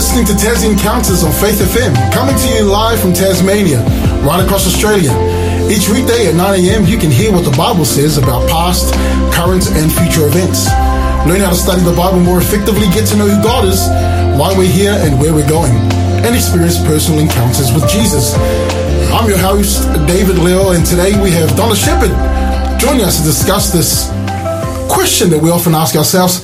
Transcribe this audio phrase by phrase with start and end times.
[0.00, 3.84] listening to Tas Encounters on Faith FM, coming to you live from Tasmania,
[4.24, 5.12] right across Australia.
[5.68, 8.96] Each weekday at 9 a.m., you can hear what the Bible says about past,
[9.36, 10.72] current, and future events.
[11.28, 13.76] Learn how to study the Bible more effectively, get to know who God is,
[14.40, 15.76] why we're here, and where we're going,
[16.24, 18.32] and experience personal encounters with Jesus.
[19.12, 22.16] I'm your host, David Leo, and today we have Donna Shepherd
[22.80, 24.08] joining us to discuss this
[24.88, 26.40] question that we often ask ourselves.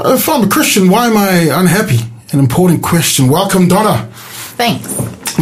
[0.00, 2.15] Uh, if I'm a Christian, why am I unhappy?
[2.32, 3.28] An important question.
[3.28, 4.08] Welcome, Donna.
[4.56, 4.92] Thanks.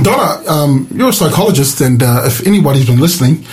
[0.02, 3.46] Donna, um, you're a psychologist, and uh, if anybody's been listening,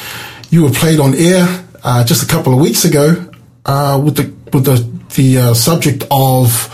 [0.49, 1.47] you were played on air
[1.83, 3.25] uh, just a couple of weeks ago
[3.65, 4.85] uh, with the with the
[5.15, 6.69] the uh, subject of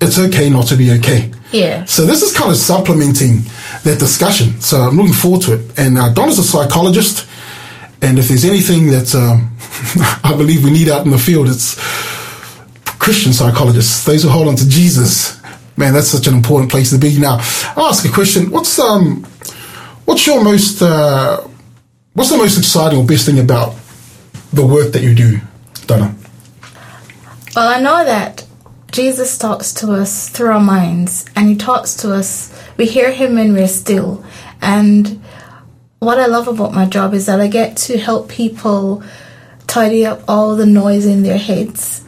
[0.00, 1.30] it's okay not to be okay.
[1.52, 1.84] Yeah.
[1.84, 3.42] So this is kind of supplementing
[3.84, 4.60] that discussion.
[4.60, 5.78] So I'm looking forward to it.
[5.78, 7.28] And uh, Donna's a psychologist,
[8.00, 9.56] and if there's anything that um,
[10.24, 11.74] I believe we need out in the field, it's
[12.98, 15.37] Christian psychologists, those who hold on to Jesus.
[15.78, 17.20] Man, that's such an important place to be.
[17.20, 17.38] Now,
[17.76, 18.50] I'll ask a question.
[18.50, 19.24] What's um,
[20.06, 21.46] what's your most uh,
[22.14, 23.76] what's the most exciting or best thing about
[24.52, 25.40] the work that you do,
[25.86, 26.16] Donna?
[27.54, 28.44] Well, I know that
[28.90, 32.52] Jesus talks to us through our minds, and He talks to us.
[32.76, 34.24] We hear Him when we're still.
[34.60, 35.22] And
[36.00, 39.04] what I love about my job is that I get to help people
[39.68, 42.04] tidy up all the noise in their heads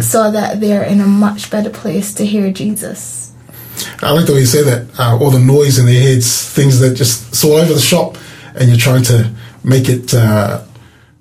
[0.00, 3.32] so that they're in a much better place to hear Jesus.
[4.02, 4.88] I like the way you say that.
[4.98, 8.16] Uh, all the noise in their heads, things that just it's all over the shop,
[8.54, 9.32] and you're trying to
[9.64, 10.62] make it uh,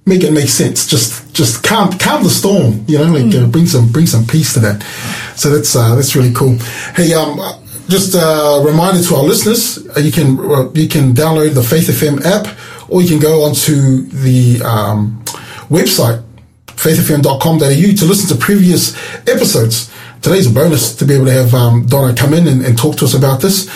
[0.05, 0.88] make it make sense.
[0.88, 2.83] Just just calm calm the storm.
[2.88, 4.83] You know, like uh, bring some bring some peace to that.
[5.35, 6.58] So that's uh, that's really cool.
[6.95, 7.39] Hey, um,
[7.89, 11.88] just a reminder to our listeners: uh, you can uh, you can download the Faith
[11.88, 12.58] FM app,
[12.89, 15.23] or you can go onto the um,
[15.69, 16.23] website
[16.77, 18.95] faithfm.com.au to listen to previous
[19.27, 19.91] episodes.
[20.21, 22.97] Today's a bonus to be able to have um, Donna come in and, and talk
[22.97, 23.69] to us about this.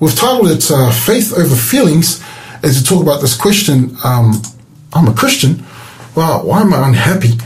[0.00, 2.22] We've titled it uh, Faith Over Feelings
[2.62, 4.42] as we talk about this question um,
[4.92, 5.64] I'm a Christian.
[6.16, 7.38] Well, why am I unhappy?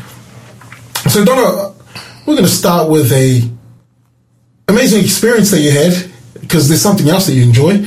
[1.10, 1.74] So, Donna,
[2.26, 3.50] we're going to start with a
[4.68, 6.10] amazing experience that you had
[6.40, 7.78] because there's something else that you enjoy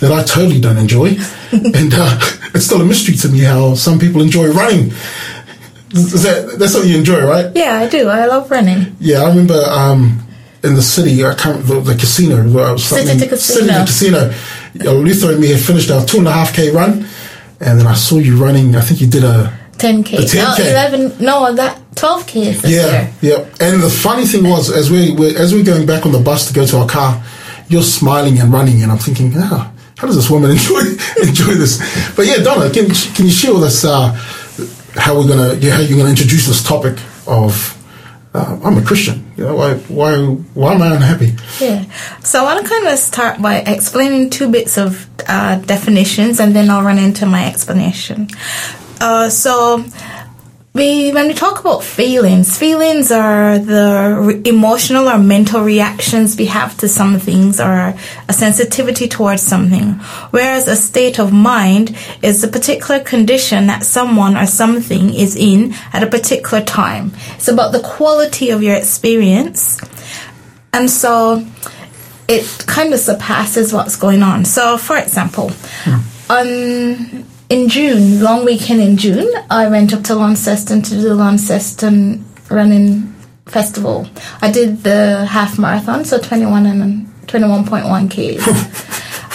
[0.00, 1.08] that I totally don't enjoy.
[1.52, 2.18] and uh,
[2.54, 4.92] it's still a mystery to me how some people enjoy running.
[5.92, 7.50] Is that, that's what you enjoy, right?
[7.54, 8.08] Yeah, I do.
[8.08, 8.96] I love running.
[8.98, 10.26] Yeah, I remember um,
[10.62, 13.60] in the city, I can't the, the casino, uh, City something- to casino.
[13.60, 14.90] City to casino.
[14.90, 17.06] Uh, Luther and me had finished our two and a half k run,
[17.60, 18.74] and then I saw you running.
[18.74, 20.04] I think you did a 10K.
[20.18, 20.36] 10K.
[20.36, 21.24] No, 11.
[21.24, 23.12] No, that 12K yeah, year.
[23.20, 23.38] yeah.
[23.60, 26.46] And the funny thing was, as we we as we're going back on the bus
[26.48, 27.22] to go to our car,
[27.68, 30.80] you're smiling and running, and I'm thinking, ah, how does this woman enjoy
[31.22, 31.78] enjoy this?
[32.16, 34.14] But yeah, Donna, can can you share with us uh,
[34.94, 37.78] how we're gonna yeah, how you're gonna introduce this topic of
[38.34, 39.30] uh, I'm a Christian.
[39.36, 40.16] You know, why why
[40.54, 41.32] why am I unhappy?
[41.60, 41.84] Yeah.
[42.20, 46.54] So I want to kind of start by explaining two bits of uh, definitions, and
[46.54, 48.28] then I'll run into my explanation.
[49.00, 49.84] Uh, so
[50.74, 56.46] we when we talk about feelings, feelings are the re- emotional or mental reactions we
[56.46, 57.94] have to some things, or
[58.28, 59.92] a sensitivity towards something.
[60.30, 65.74] Whereas a state of mind is the particular condition that someone or something is in
[65.92, 67.12] at a particular time.
[67.34, 69.78] It's about the quality of your experience.
[70.72, 71.46] And so
[72.28, 74.46] it kind of surpasses what's going on.
[74.46, 75.52] So, for example,
[76.30, 81.14] on in June, long weekend in June, I went up to Launceston to do the
[81.14, 83.12] Launceston running
[83.44, 84.08] festival.
[84.40, 88.88] I did the half marathon, so 21 and 21.1 Ks.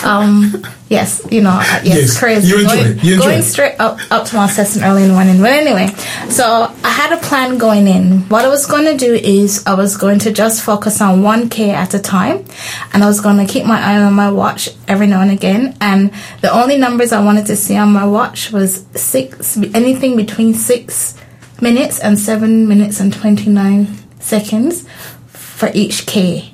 [0.08, 2.48] um, yes, you know, uh, yes, Yes, crazy.
[2.48, 3.44] you enjoy going, it, you enjoy going it.
[3.44, 5.42] straight up, up to Launceston early in the morning.
[5.42, 5.88] But anyway,
[6.30, 8.22] so I had a plan going in.
[8.30, 11.70] What I was going to do is I was going to just focus on 1K
[11.74, 12.46] at a time.
[12.94, 15.76] And I was going to keep my eye on my watch every now and again.
[15.82, 20.54] And the only numbers I wanted to see on my watch was six, anything between
[20.54, 21.16] six
[21.62, 23.88] minutes and seven minutes and 29
[24.22, 24.88] seconds
[25.28, 26.54] for each K.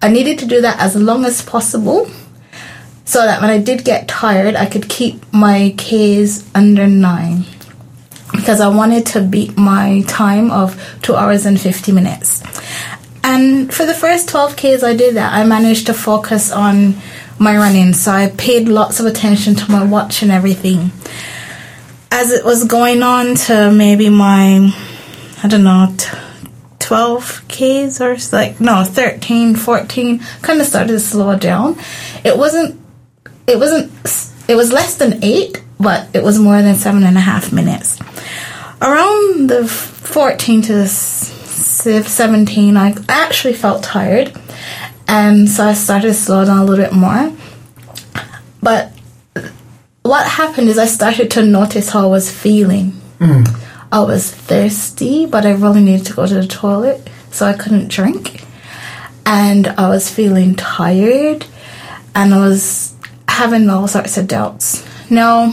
[0.00, 2.10] I needed to do that as long as possible
[3.04, 7.44] so that when I did get tired, I could keep my Ks under nine
[8.32, 12.42] because I wanted to beat my time of two hours and 50 minutes.
[13.24, 16.94] And for the first 12 Ks I did that, I managed to focus on
[17.38, 17.92] my running.
[17.92, 20.90] So I paid lots of attention to my watch and everything.
[22.10, 24.72] As it was going on to maybe my,
[25.42, 26.16] I don't know, t-
[26.80, 31.78] 12 Ks or like, no, 13, 14, kind of started to slow down.
[32.24, 32.81] It wasn't
[33.46, 33.90] it wasn't
[34.48, 37.98] it was less than eight but it was more than seven and a half minutes
[38.80, 41.28] around the 14 to s-
[42.06, 44.32] 17 i actually felt tired
[45.08, 47.32] And so I started to slow down a little bit more.
[48.62, 48.92] But
[50.02, 52.92] what happened is I started to notice how I was feeling.
[53.18, 53.44] Mm.
[53.90, 57.88] I was thirsty, but I really needed to go to the toilet, so I couldn't
[57.88, 58.44] drink.
[59.26, 61.44] And I was feeling tired,
[62.14, 62.91] and I was
[63.32, 64.84] having all sorts of doubts.
[65.10, 65.52] Now,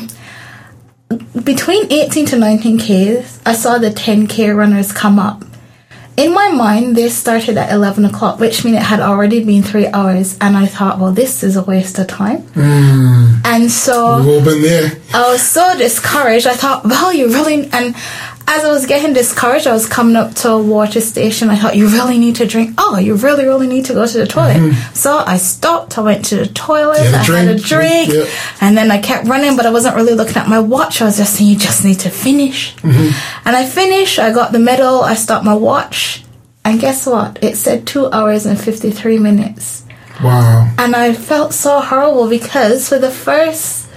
[1.43, 5.43] between 18 to 19 Ks, I saw the 10K runners come up.
[6.17, 9.87] In my mind, they started at 11 o'clock, which means it had already been three
[9.87, 10.37] hours.
[10.41, 12.41] And I thought, well, this is a waste of time.
[12.41, 13.41] Mm.
[13.45, 14.91] And so We've all been there.
[15.13, 16.45] I was so discouraged.
[16.45, 17.69] I thought, well, you really.
[17.71, 17.95] And
[18.51, 21.49] as I was getting discouraged, I was coming up to a water station.
[21.51, 22.73] I thought, you really need to drink.
[22.79, 24.57] Oh, you really, really need to go to the toilet.
[24.57, 24.93] Mm-hmm.
[24.95, 25.97] So I stopped.
[25.97, 26.97] I went to the toilet.
[27.03, 28.27] You had a I had a drink, drink.
[28.27, 28.57] yeah.
[28.59, 30.99] And then I kept running, but I wasn't really looking at my watch.
[31.01, 32.75] I was just saying, you just need to finish.
[32.77, 33.47] Mm-hmm.
[33.47, 34.17] And I finished.
[34.17, 35.01] I got the medal.
[35.01, 36.23] I stopped my watch.
[36.65, 37.43] And guess what?
[37.43, 39.85] It said two hours and 53 minutes
[40.23, 40.69] Wow.
[40.77, 43.87] and I felt so horrible because for the first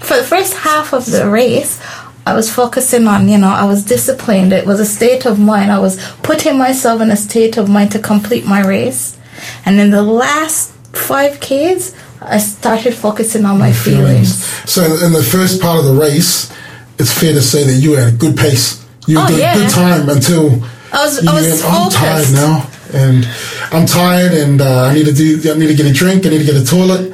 [0.00, 1.78] for the first half of the race
[2.26, 5.70] I was focusing on you know I was disciplined it was a state of mind
[5.70, 9.16] I was putting myself in a state of mind to complete my race
[9.64, 15.22] and then the last 5 Ks I started focusing on my feelings So in the
[15.22, 16.50] first part of the race,
[16.98, 18.82] it's fair to say that you had a good pace.
[19.06, 19.54] You Oh, did yeah.
[19.54, 20.62] good time until
[20.92, 22.54] I was you I was went, I'm tired now,
[22.94, 23.28] and
[23.74, 25.26] I'm tired, and uh, I need to do.
[25.52, 26.24] I need to get a drink.
[26.24, 27.12] I need to get a toilet.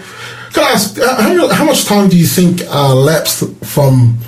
[0.52, 4.18] Can I ask uh, how, how much time do you think uh, lapsed from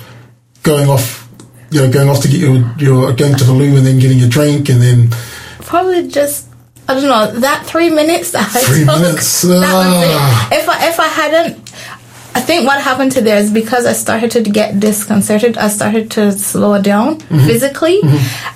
[0.63, 1.21] going off?
[1.69, 4.21] You know, going off to get your, your going to the loo and then getting
[4.21, 5.09] a drink, and then
[5.59, 6.47] probably just
[6.87, 8.99] I don't know that three minutes that I Three took.
[8.99, 10.49] minutes, That ah.
[10.51, 11.57] If I if I hadn't,
[12.35, 15.57] I think what happened to there is because I started to get disconcerted.
[15.57, 17.47] I started to slow down Mm-hmm.
[17.47, 17.99] physically,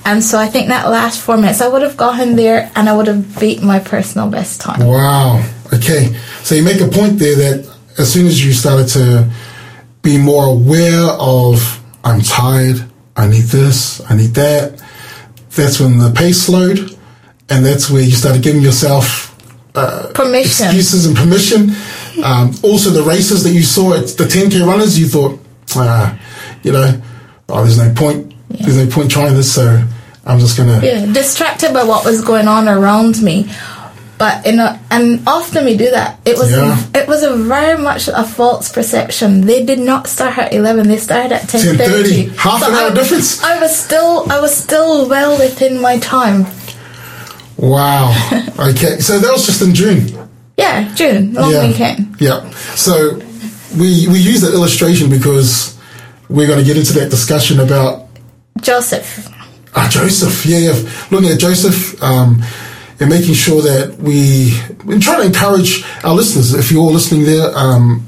[0.06, 2.96] and so I think that last four minutes I would have gotten there and I
[2.96, 4.86] would have beat my personal best time.
[4.86, 5.44] Wow.
[5.74, 6.16] Okay.
[6.44, 9.28] So you make a point there that as soon as you started to
[10.04, 11.77] be more aware of,
[12.08, 12.84] I'm tired,
[13.16, 14.82] I need this, I need that,
[15.56, 16.98] that's when the pace slowed.
[17.50, 19.34] And that's where you started giving yourself
[19.74, 20.68] Permission.
[20.68, 21.72] excuses and permission.
[22.24, 25.40] Um, also, the races that you saw at the 10K runners, you thought,
[25.76, 26.20] ah,
[26.64, 27.02] you know,
[27.48, 28.34] oh, there's no point.
[28.50, 29.82] There's no point trying this, so
[30.26, 30.86] I'm just going to.
[30.86, 33.50] yeah, distracted by what was going on around me.
[34.18, 36.20] But in a, and often we do that.
[36.26, 36.76] It was Yeah.
[36.96, 39.42] it was a very much a false perception.
[39.42, 40.88] They did not start at eleven.
[40.88, 41.78] They started at ten 10:30.
[41.78, 42.24] thirty.
[42.36, 43.44] Half an hour difference.
[43.44, 46.48] I was still I was still well within my time.
[47.58, 48.10] Wow.
[48.60, 49.00] okay.
[49.00, 50.08] So that was just in June.
[50.58, 51.68] Yeah, June long yeah.
[51.68, 52.16] weekend.
[52.20, 52.50] Yeah.
[52.76, 53.20] So
[53.78, 55.78] we we use that illustration because
[56.30, 58.08] we're going to get into that discussion about
[58.62, 59.30] Joseph.
[59.76, 60.46] uh, Joseph.
[60.46, 60.90] Yeah, yeah.
[61.12, 62.42] Looking at Joseph um,
[63.00, 64.60] and making sure that we
[64.92, 66.54] and trying to encourage our listeners.
[66.54, 68.06] If you're listening there um,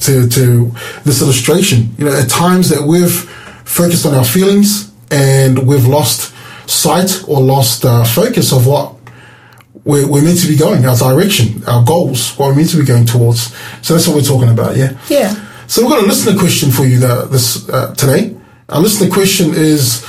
[0.00, 0.72] to to
[1.04, 3.28] this illustration, you know, at times that we've
[3.64, 6.34] focused on our feelings and we've lost
[6.66, 8.94] sight or lost uh, focus of what
[9.84, 12.84] we're, we're meant to be going, our direction, our goals, what we're meant to be
[12.84, 13.54] going towards.
[13.82, 14.98] So that's what we're talking about, yeah?
[15.08, 15.34] Yeah.
[15.66, 18.36] So we've got a listener question for you uh, this uh, today.
[18.68, 20.04] Our listener question is,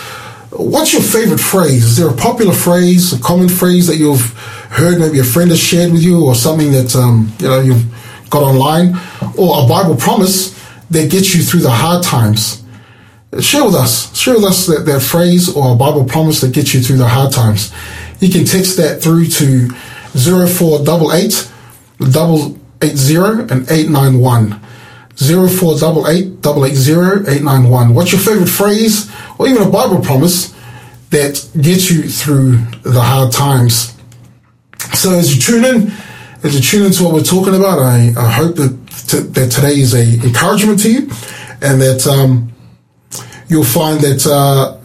[0.51, 1.83] what's your favorite phrase?
[1.83, 4.33] Is there a popular phrase, a common phrase that you've
[4.69, 7.85] heard, maybe a friend has shared with you, or something that um, you know you've
[8.29, 8.95] got online,
[9.37, 10.51] or a Bible promise
[10.89, 12.63] that gets you through the hard times?
[13.39, 14.15] Share with us.
[14.17, 17.07] Share with us that, that phrase or a Bible promise that gets you through the
[17.07, 17.71] hard times.
[18.19, 19.69] You can text that through to
[20.13, 21.49] 0488
[22.11, 24.59] double eight zero and eight nine one.
[25.21, 27.93] 0488 880 891.
[27.93, 30.55] What's your favorite phrase or even a Bible promise
[31.11, 33.95] that gets you through the hard times?
[34.93, 35.91] So as you tune in,
[36.43, 39.79] as you tune into what we're talking about, I, I hope that, t- that today
[39.79, 40.99] is a encouragement to you
[41.61, 42.51] and that um,
[43.47, 44.77] you'll find that, uh,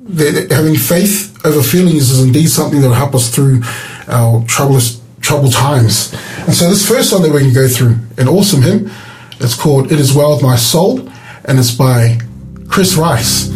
[0.00, 3.62] that having faith over feelings is indeed something that will help us through
[4.08, 6.12] our troublous, troubled times.
[6.38, 8.90] And so this first song that we're going to go through, an awesome hymn,
[9.42, 11.00] it's called It Is Well With My Soul,
[11.44, 12.18] and it's by
[12.68, 13.50] Chris Rice.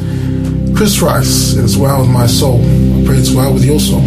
[0.77, 2.61] Chris Rice, It Is Well With My Soul.
[2.61, 4.01] I pray it's well with your soul.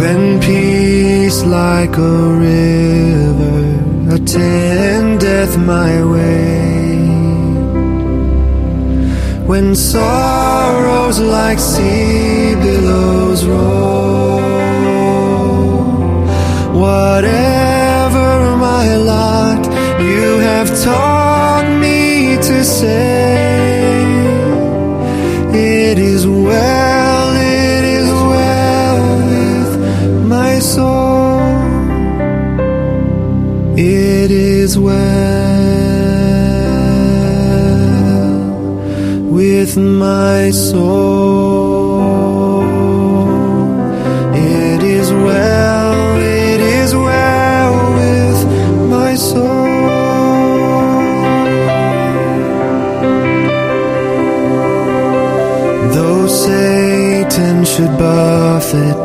[0.00, 2.16] When peace like a
[2.48, 6.85] river attendeth my way,
[9.46, 14.40] when sorrows like sea billows roll,
[16.74, 19.64] whatever my lot,
[20.00, 23.36] you have taught me to say,
[25.52, 29.00] It is well, it is well
[29.30, 31.40] with my soul.
[33.78, 35.35] It is well
[39.66, 42.02] with my soul.
[44.34, 48.40] It is well, it is well with
[48.90, 49.66] my soul.
[55.94, 58.96] Though Satan should buffet,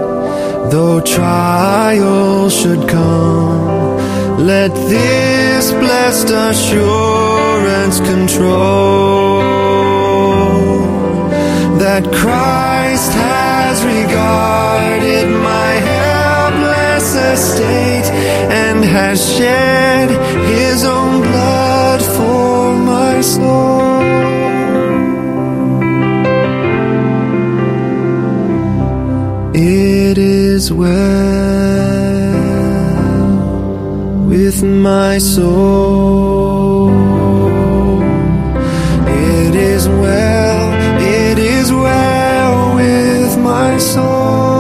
[0.70, 3.98] though trials should come,
[4.38, 9.61] let this blessed assurance control
[11.91, 18.07] that Christ has regarded my helpless estate
[18.63, 20.07] and has shed
[20.55, 23.91] his own blood for my soul.
[29.53, 30.88] It is well
[34.29, 36.91] with my soul.
[39.07, 40.40] It is well,
[43.81, 44.51] my.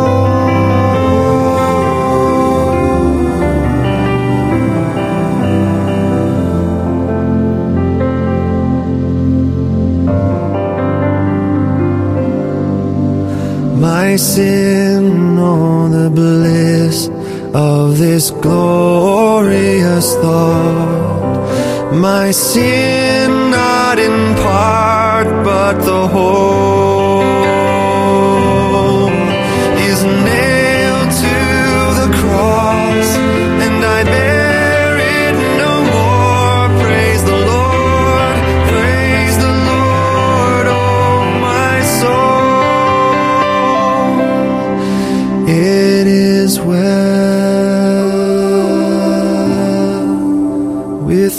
[14.17, 17.09] Sin, oh, the bliss
[17.53, 21.93] of this glorious thought.
[21.93, 26.80] My sin, not in part, but the whole,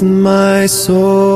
[0.03, 1.32] my soul.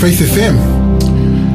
[0.00, 0.58] Faith FM.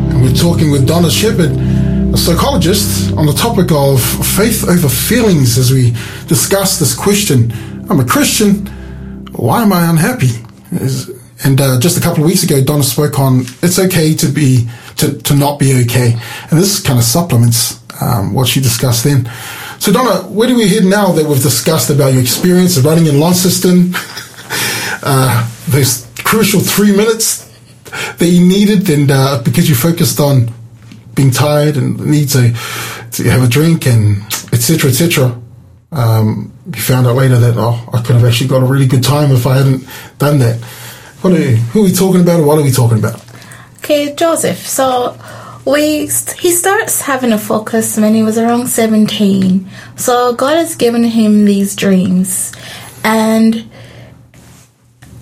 [0.10, 5.60] And we're talking with Donna Shepherd, a psychologist, on the topic of faith over feelings
[5.60, 5.92] as we
[6.26, 7.52] discuss this question
[7.88, 8.66] I'm a Christian,
[9.34, 10.32] why am I unhappy?
[11.44, 14.68] And uh, just a couple of weeks ago, Donna spoke on it's okay to be
[14.98, 16.14] to, to not be okay,
[16.50, 19.30] and this kind of supplements um, what she discussed then.
[19.78, 23.06] So, Donna, where do we head now that we've discussed about your experience of running
[23.06, 23.92] in Launceston,
[25.04, 27.51] uh, those crucial three minutes
[28.18, 30.50] that you needed, and uh, because you focused on
[31.16, 32.54] being tired and need to,
[33.12, 34.22] to have a drink and
[34.54, 34.90] etc.
[34.90, 35.42] etc.
[35.92, 39.04] Um, you found out later that oh, I could have actually got a really good
[39.04, 40.62] time if I hadn't done that.
[41.22, 43.24] What are, who are we talking about, or what are we talking about?
[43.78, 44.58] Okay, Joseph.
[44.58, 45.18] So
[45.66, 49.70] we he starts having a focus when he was around 17.
[49.96, 52.54] So God has given him these dreams
[53.04, 53.70] and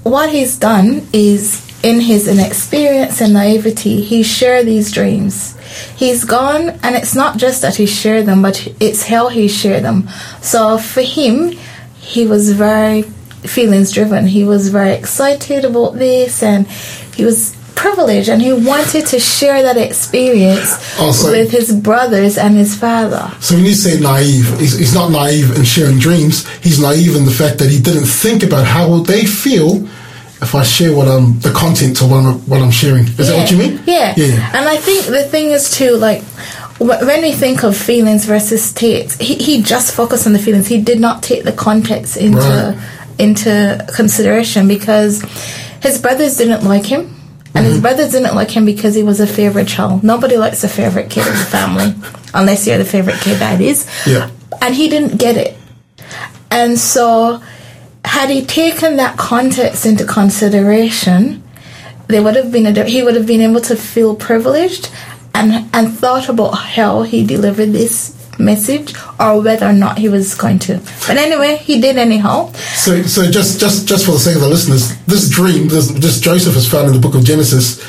[0.04, 5.56] what he's done is in his inexperience and naivety, he shared these dreams.
[5.96, 9.84] He's gone, and it's not just that he shared them, but it's how he shared
[9.84, 10.10] them.
[10.42, 11.52] So for him,
[12.00, 13.04] he was very
[13.44, 14.28] feelings driven.
[14.28, 16.68] He was very excited about this and
[17.16, 22.38] he was privileged and he wanted to share that experience Oh, so- with his brothers
[22.38, 23.32] and his father.
[23.40, 26.46] So when you say naive, he's, he's not naive in sharing dreams.
[26.58, 29.88] He's naive in the fact that he didn't think about how will they feel
[30.42, 33.04] if I share what I'm the content of what I'm, what I'm sharing.
[33.06, 33.82] Is that what you mean?
[33.86, 34.14] Yeah.
[34.16, 34.52] Yeah.
[34.58, 36.22] And I think the thing is too, like,
[36.80, 40.68] when we think of feelings versus states, he, he just focused on the feelings.
[40.68, 42.78] He did not take the context into Right.
[43.20, 45.22] into consideration because
[45.82, 47.02] his brothers didn't like him.
[47.02, 47.66] And Mm-hmm.
[47.66, 50.04] his brothers didn't like him because he was a favorite child.
[50.04, 51.94] Nobody likes a favorite kid in the family,
[52.34, 53.86] unless you're the favorite kid, that is.
[54.08, 54.30] Yeah.
[54.62, 55.58] And he didn't get it.
[56.52, 57.42] And so,
[58.06, 61.44] had he taken that context into consideration,
[62.08, 64.90] there would have been a he would have been able to feel privileged
[65.34, 70.34] and and thought about how he delivered this message or whether or not he was
[70.34, 70.78] going to.
[71.06, 72.52] But anyway, he did anyhow.
[72.54, 76.20] So, so just, just, just for the sake of the listeners, this dream, this, this
[76.20, 77.84] Joseph is found in the book of Genesis,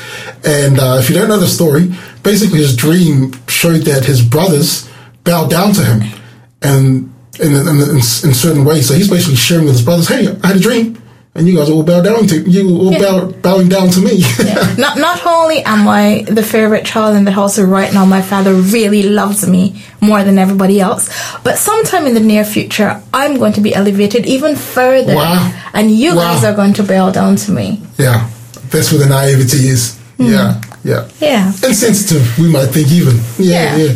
[0.45, 4.89] and uh, if you don't know the story, basically his dream showed that his brothers
[5.23, 6.19] bowed down to him,
[6.61, 8.01] and in, in, in, in
[8.33, 8.87] certain ways.
[8.87, 11.01] So he's basically sharing with his brothers, "Hey, I had a dream,
[11.35, 12.99] and you guys all bow down to you, all Yeah.
[12.99, 14.23] bow, bowing down to me."
[14.77, 18.53] not not only am I the favorite child in the house right now, my father
[18.53, 21.09] really loves me more than everybody else.
[21.43, 25.51] But sometime in the near future, I'm going to be elevated even further, Wow.
[25.73, 26.33] and you Wow.
[26.33, 27.81] guys are going to bow down to me.
[27.97, 28.29] yeah,
[28.71, 29.97] that's where the naivety is.
[30.17, 30.25] Hmm.
[30.31, 31.47] Yeah, yeah, Yeah.
[31.63, 32.37] insensitive.
[32.37, 33.19] We might think even.
[33.39, 33.93] Yeah, Yeah.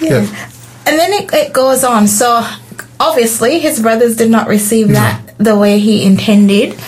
[0.00, 0.26] yeah, yeah.
[0.88, 2.08] And then it, it goes on.
[2.08, 2.42] So
[2.98, 6.80] obviously, his brothers did not receive that the way he intended,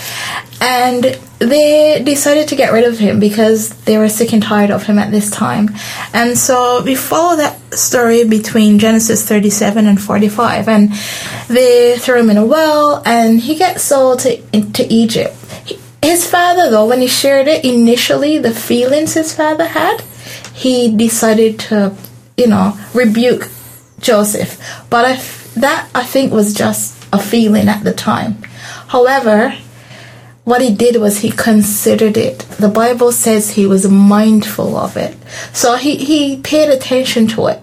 [0.59, 1.03] and
[1.37, 4.97] they decided to get rid of him because they were sick and tired of him
[4.97, 5.69] at this time.
[6.13, 10.91] And so we follow that story between Genesis 37 and 45, and
[11.47, 15.35] they throw him in a well, and he gets sold to into Egypt.
[16.01, 20.01] His father, though, when he shared it initially, the feelings his father had,
[20.55, 21.95] he decided to,
[22.35, 23.47] you know, rebuke
[24.01, 24.59] Joseph.
[24.89, 28.41] But I f- that I think was just a feeling at the time.
[28.87, 29.55] However,
[30.43, 32.39] what he did was he considered it.
[32.59, 35.15] The Bible says he was mindful of it.
[35.53, 37.61] So he, he paid attention to it.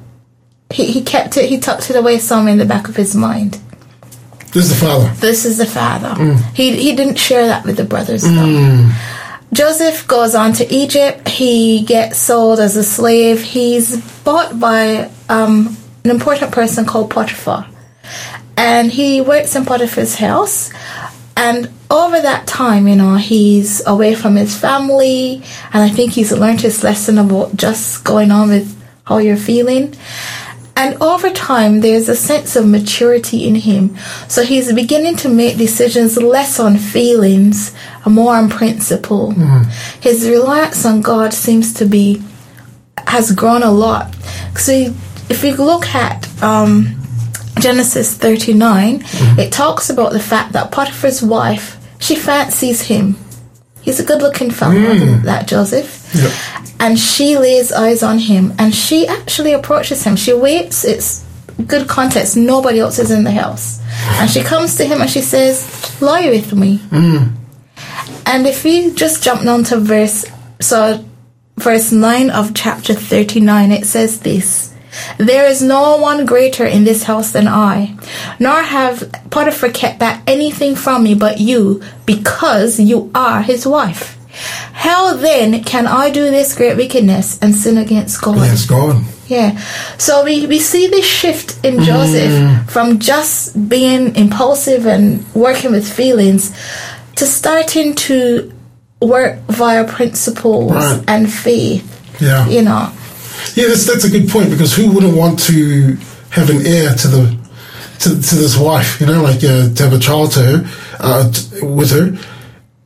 [0.71, 3.59] He, he kept it, he tucked it away somewhere in the back of his mind.
[4.53, 5.15] This is the father.
[5.17, 6.15] This is the father.
[6.55, 8.91] He, he didn't share that with the brothers though.
[9.53, 11.27] Joseph goes on to Egypt.
[11.29, 13.43] He gets sold as a slave.
[13.43, 15.77] He's bought by um,
[16.09, 17.67] an important person called Potiphar.
[18.57, 20.73] And he works in Potiphar's house.
[21.37, 25.43] And over that time, you know, he's away from his family.
[25.73, 29.95] And I think he's learned his lesson about just going on with how you're feeling.
[30.75, 33.97] And over time, there's a sense of maturity in him.
[34.29, 39.33] So he's beginning to make decisions less on feelings and more on principle.
[39.33, 40.01] Mm-hmm.
[40.01, 42.23] His reliance on God seems to be,
[43.09, 44.15] has grown a lot.
[44.57, 44.95] So
[45.29, 46.99] if we look at um,
[47.61, 49.39] Genesis 39, mm-hmm.
[49.39, 53.17] it talks about the fact that Potiphar's wife, she fancies him.
[53.83, 55.23] He's a good looking fellow, mm.
[55.23, 56.11] that Joseph.
[56.15, 56.77] Yep.
[56.81, 60.17] And she lays eyes on him and she actually approaches him.
[60.17, 61.25] She waits, it's
[61.67, 63.81] good context, nobody else is in the house.
[64.21, 66.79] And she comes to him and she says, Lie with me.
[66.79, 67.35] Mm.
[68.27, 70.27] And if we just jump down to verse,
[70.61, 71.05] so
[71.57, 74.75] verse 9 of chapter 39, it says this
[75.19, 77.97] There is no one greater in this house than I,
[78.39, 84.17] nor have Potiphar kept back anything from me but you, because you are his wife.
[84.73, 88.37] How then can I do this great wickedness and sin against God?
[88.37, 89.05] Yes, God.
[89.27, 89.59] Yeah.
[89.99, 91.85] So we, we see this shift in mm.
[91.85, 96.57] Joseph from just being impulsive and working with feelings
[97.17, 98.53] to starting to
[99.03, 101.05] work via principles Right.
[101.09, 102.21] and faith.
[102.21, 102.49] Yeah.
[102.49, 102.93] You know.
[103.55, 105.97] Yeah, that's, that's a good point because who wouldn't want to
[106.31, 107.49] have an heir to the
[108.01, 109.01] to, to this wife?
[109.01, 110.71] You know, like uh, to have a child to her
[111.01, 112.17] uh, t- with her,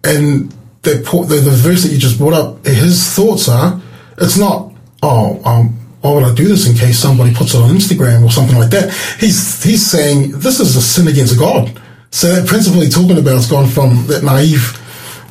[0.05, 0.51] and
[0.83, 3.81] the, the verse that you just brought up, his thoughts are,
[4.19, 5.79] it's not oh um.
[6.03, 8.71] Why would I do this in case somebody puts it on Instagram or something like
[8.71, 8.93] that?
[9.21, 11.81] He's he's saying this is a sin against God.
[12.11, 14.77] So that principle he's talking about has gone from that naive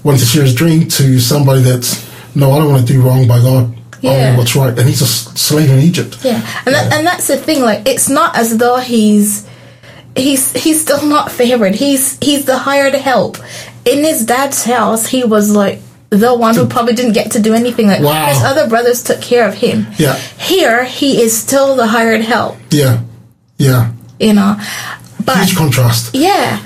[0.06, 3.28] wanting to share his dream to somebody that's no, I don't want to do wrong
[3.28, 3.76] by God.
[4.02, 4.28] Yeah.
[4.28, 6.18] want what's right, and he's a slave in Egypt.
[6.24, 6.42] Yeah.
[6.66, 9.48] And that, and that's the thing, like it's not as though he's
[10.16, 11.76] he's he's still not favored.
[11.76, 13.38] He's he's the hired help.
[13.86, 17.54] In his dad's house he was like the one who probably didn't get to do
[17.54, 17.88] anything.
[17.88, 18.26] Like Wow.
[18.28, 19.88] his other brothers took care of him.
[19.98, 20.16] Yeah.
[20.40, 22.58] Here he is still the hired help.
[22.72, 23.02] Yeah,
[23.58, 24.56] yeah, you know.
[25.24, 26.16] But huge contrast.
[26.16, 26.60] yeah,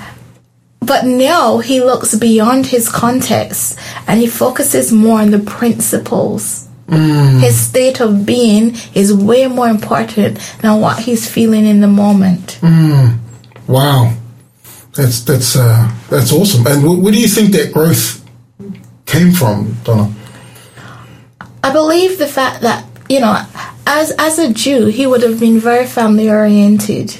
[0.80, 6.65] but now he looks beyond his context and he focuses more on the principles.
[6.88, 12.60] His state of being is way more important than what he's feeling in the moment.
[13.66, 14.14] Wow,
[14.94, 16.66] that's that's uh, that's awesome.
[16.66, 18.24] And wh- where do you think that growth
[19.06, 20.12] came from, Donna?
[21.64, 23.44] I believe the fact that you know,
[23.86, 27.16] as as a Jew, he would have been very family oriented,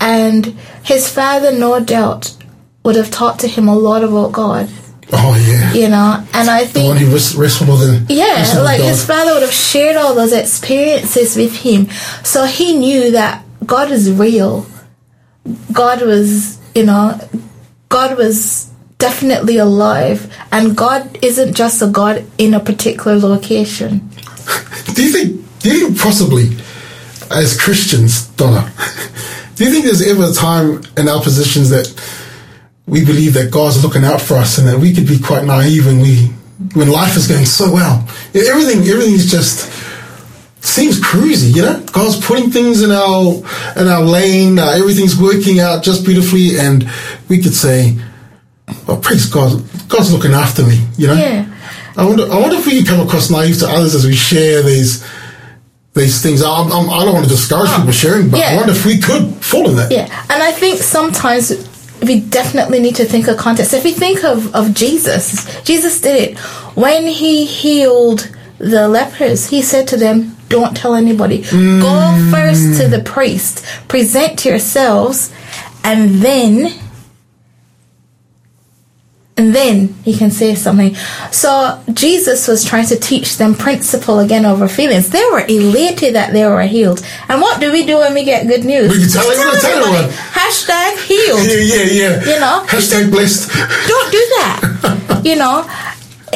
[0.00, 0.46] and
[0.82, 2.36] his father, no doubt,
[2.84, 4.68] would have taught to him a lot about God.
[5.12, 8.60] Oh yeah, You know, and I the one think who wres- wrestled with the yeah,
[8.62, 8.88] like God.
[8.88, 11.88] his father would have shared all those experiences with him,
[12.22, 14.66] so he knew that God is real.
[15.72, 17.18] God was, you know,
[17.88, 24.08] God was definitely alive, and God isn't just a God in a particular location.
[24.94, 25.60] Do you think?
[25.60, 26.50] Do you think possibly,
[27.30, 28.72] as Christians, Donna,
[29.56, 31.86] do you think there's ever a time in our positions that
[32.90, 35.86] we believe that God's looking out for us and that we could be quite naive
[35.86, 36.26] when we
[36.74, 38.06] when life is going so well?
[38.34, 39.70] Everything, everything is just
[40.60, 41.80] seems cruisy, you know.
[41.92, 43.36] God's putting things in our
[43.76, 44.58] in our lane.
[44.58, 46.90] Uh, everything's working out just beautifully, and
[47.28, 47.96] we could say,
[48.88, 49.62] "Oh, praise God!
[49.88, 51.14] God's looking after me," you know.
[51.14, 51.46] Yeah.
[51.96, 52.24] I wonder.
[52.24, 55.06] I wonder if we can come across naive to others as we share these
[55.94, 56.42] these things.
[56.42, 59.32] I'm, I'm, I don't want to discourage people sharing, but I wonder if we could
[59.44, 59.92] fall in that.
[59.92, 61.69] Yeah, and I think sometimes
[62.02, 63.74] we definitely need to think of context.
[63.74, 66.38] If we think of, of Jesus, Jesus did it.
[66.76, 71.42] When he healed the lepers, he said to them, Don't tell anybody.
[71.42, 72.30] Go mm.
[72.30, 75.32] first to the priest, present yourselves,
[75.84, 76.72] and then
[79.40, 80.94] and then he can say something.
[81.32, 85.08] So Jesus was trying to teach them principle again over feelings.
[85.08, 87.02] They were elated that they were healed.
[87.26, 88.90] And what do we do when we get good news?
[88.90, 90.10] We can tell tell everyone.
[90.10, 91.46] Hashtag healed.
[91.46, 92.34] Yeah, yeah, yeah.
[92.34, 93.48] You know, hashtag blessed.
[93.88, 95.22] Don't do that.
[95.24, 95.64] you know,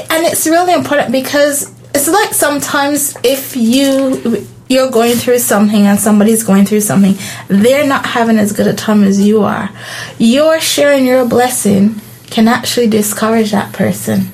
[0.09, 6.01] and it's really important because it's like sometimes if you you're going through something and
[6.01, 7.17] somebody's going through something,
[7.49, 9.69] they're not having as good a time as you are.
[10.17, 12.01] You're sharing your blessing
[12.35, 14.29] can actually discourage that person.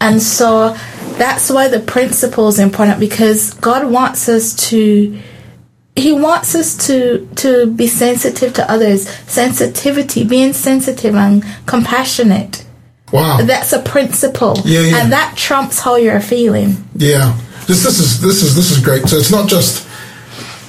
[0.00, 0.76] And so
[1.18, 5.18] that's why the principle is important because God wants us to
[5.96, 12.64] he wants us to to be sensitive to others sensitivity being sensitive and compassionate
[13.12, 13.38] Wow.
[13.42, 14.96] that's a principle Yeah, yeah.
[14.98, 17.34] and that trumps how you're feeling Yeah,
[17.66, 19.08] this this is this is this is great.
[19.08, 19.88] So it's not just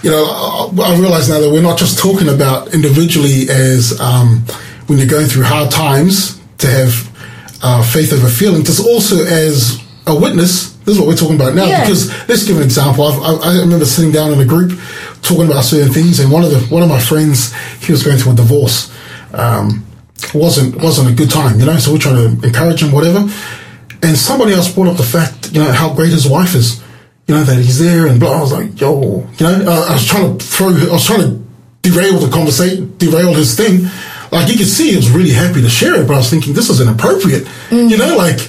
[0.04, 4.46] you know I, I realize now that we're not just talking about individually as um,
[4.88, 9.82] when you're going through hard times to have uh, faith over feeling, just also as
[10.06, 10.74] a witness.
[10.86, 11.66] This is what we're talking about now.
[11.66, 11.82] Yeah.
[11.82, 13.04] Because let's give an example.
[13.04, 14.80] I've, I, I remember sitting down in a group
[15.22, 18.18] talking about certain things, and one of the one of my friends he was going
[18.18, 18.94] through a divorce.
[19.34, 19.86] Um,
[20.34, 21.78] wasn't wasn't a good time, you know.
[21.78, 23.20] So we're trying to encourage him, whatever.
[24.02, 26.82] And somebody else brought up the fact, you know, how great his wife is,
[27.28, 28.38] you know, that he's there and blah.
[28.38, 31.22] I was like, yo, you know, uh, I was trying to throw, I was trying
[31.22, 31.44] to
[31.82, 33.88] derail the conversation, derail his thing.
[34.32, 36.54] Like you could see, he was really happy to share it, but I was thinking
[36.54, 38.40] this is inappropriate, you know, like.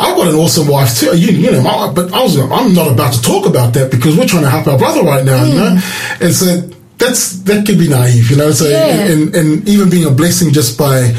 [0.00, 2.86] I've got an awesome wife too, you, you know, my, but I was, I'm not
[2.92, 5.54] about to talk about that because we're trying to help our brother right now, you
[5.54, 5.76] know,
[6.20, 6.60] and so
[6.98, 8.52] that's that could be naive, you know.
[8.52, 9.10] So Yeah.
[9.10, 11.12] and, and even being a blessing just by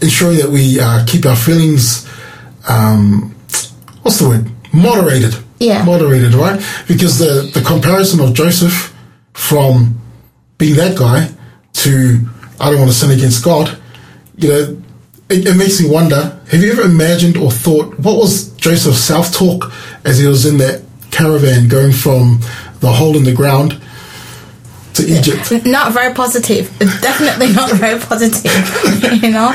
[0.00, 2.08] ensuring that we uh, keep our feelings,
[2.70, 3.34] um,
[4.00, 5.34] what's the word, moderated.
[5.58, 5.84] Yeah.
[5.84, 6.58] moderated, right?
[6.88, 8.94] Because the the comparison of Joseph
[9.34, 10.00] from
[10.56, 11.28] being that guy
[11.84, 12.18] to
[12.62, 13.76] I don't want to sin against God,
[14.36, 14.82] you know,
[15.28, 16.38] it, it makes me wonder.
[16.50, 19.72] Have you ever imagined or thought what was Joseph's self talk
[20.04, 22.40] as he was in that caravan going from
[22.80, 23.80] the hole in the ground
[24.94, 25.64] to Egypt?
[25.66, 26.70] not very positive
[27.00, 28.52] definitely not very positive
[29.22, 29.50] you know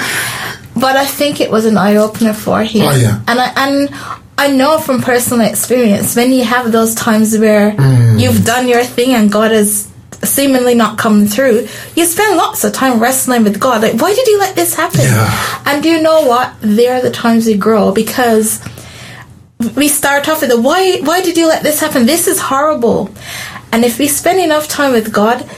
[0.75, 3.21] but i think it was an eye-opener for him Oh, yeah.
[3.27, 3.89] and i and
[4.37, 8.19] i know from personal experience when you have those times where Mm.
[8.21, 9.87] you've done your thing and god has
[10.23, 11.67] seemingly not come through.
[11.95, 13.81] You spend lots of time wrestling with god.
[13.81, 15.01] Like why did you let this happen?
[15.01, 15.63] Yeah.
[15.65, 16.53] and do you know what?
[16.61, 18.61] They're the times we grow because
[19.75, 22.05] we start off with the why why did you let this happen?
[22.05, 23.09] This is horrible.
[23.71, 25.49] And if we spend enough time with god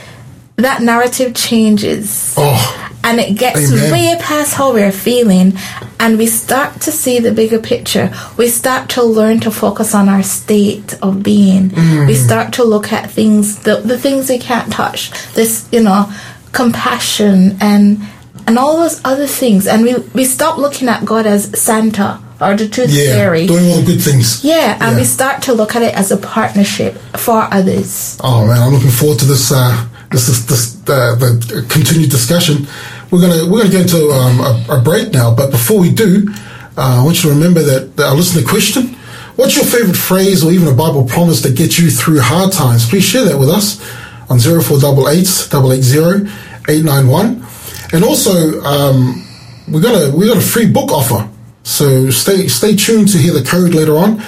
[0.60, 3.92] that narrative changes Oh, and it gets Amen.
[3.92, 5.54] way past how we're feeling
[5.98, 10.08] and we start to see the bigger picture we start to learn to focus on
[10.08, 12.06] our state of being Mm.
[12.06, 16.10] we start to look at things the, the things we can't touch this you know
[16.52, 17.98] compassion and
[18.46, 22.54] and all those other things and we we stop looking at god as santa or
[22.56, 24.42] the tooth yeah, fairy doing all the good things.
[24.44, 24.96] yeah and Yeah.
[24.98, 28.90] we start to look at it as a partnership for others Oh man, I'm looking
[28.90, 29.52] forward to this.
[29.52, 32.66] Uh, this is this uh, the continued discussion.
[33.10, 35.34] we're gonna we're gonna go into um, a, a break now.
[35.34, 36.28] But before we do,
[36.76, 38.96] uh, I want you to remember that our listener question.
[39.36, 42.88] What's your favorite phrase or even a Bible promise that gets you through hard times?
[42.88, 43.80] Please share that with us
[44.28, 46.30] on 0488 880
[46.68, 47.46] 891.
[47.92, 49.24] And also, um,
[49.68, 51.28] we got a we got a free book offer.
[51.62, 54.22] So stay stay tuned to hear the code later on.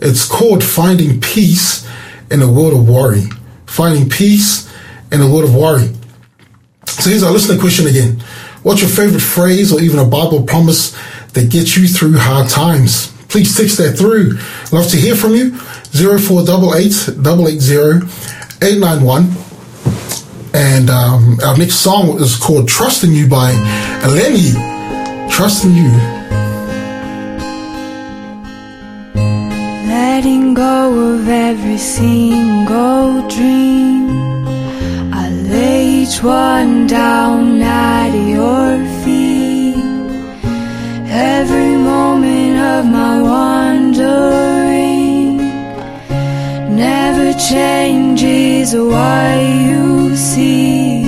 [0.00, 1.88] It's called Finding Peace
[2.30, 3.24] in a World of Worry.
[3.66, 4.67] Finding Peace
[5.12, 5.94] in a World of Worry.
[6.86, 8.20] So here's our listener question again.
[8.62, 10.96] What's your favorite phrase or even a Bible promise
[11.32, 13.12] that gets you through hard times?
[13.28, 14.38] Please text that through.
[14.76, 15.52] Love to hear from you.
[15.92, 18.06] 0488 880
[18.60, 19.30] 891.
[20.54, 23.52] And um, our next song is called Trust in You by
[24.02, 25.30] Eleni.
[25.30, 25.90] Trust in You.
[29.88, 34.47] Letting go of every single dream.
[36.08, 39.76] Each one down at your feet.
[41.06, 44.16] Every moment of my wandering
[46.74, 49.36] never changes what
[49.68, 51.04] you see.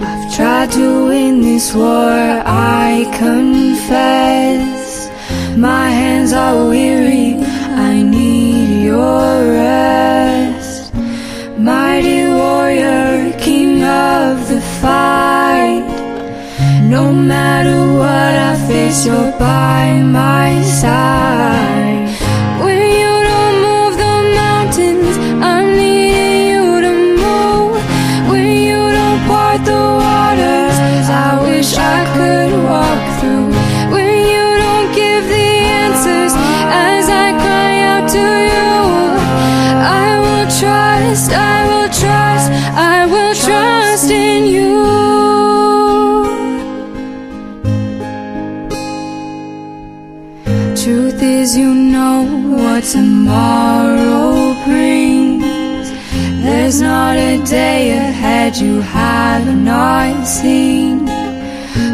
[0.00, 5.10] I've tried to win this war, I confess.
[5.58, 9.99] My hands are weary, I need your rest.
[14.80, 15.84] Fight.
[16.82, 21.69] No matter what I face, you're by my side.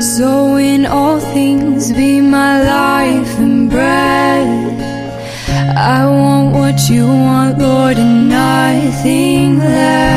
[0.01, 4.81] So, in all things, be my life and breath.
[5.77, 10.16] I want what you want, Lord, and nothing less.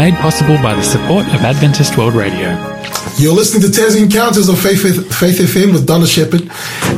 [0.00, 2.48] Made possible by the support of Adventist World Radio.
[3.18, 4.82] You're listening to Tassie Encounters on Faith,
[5.14, 6.50] Faith FM with Donna Shepherd,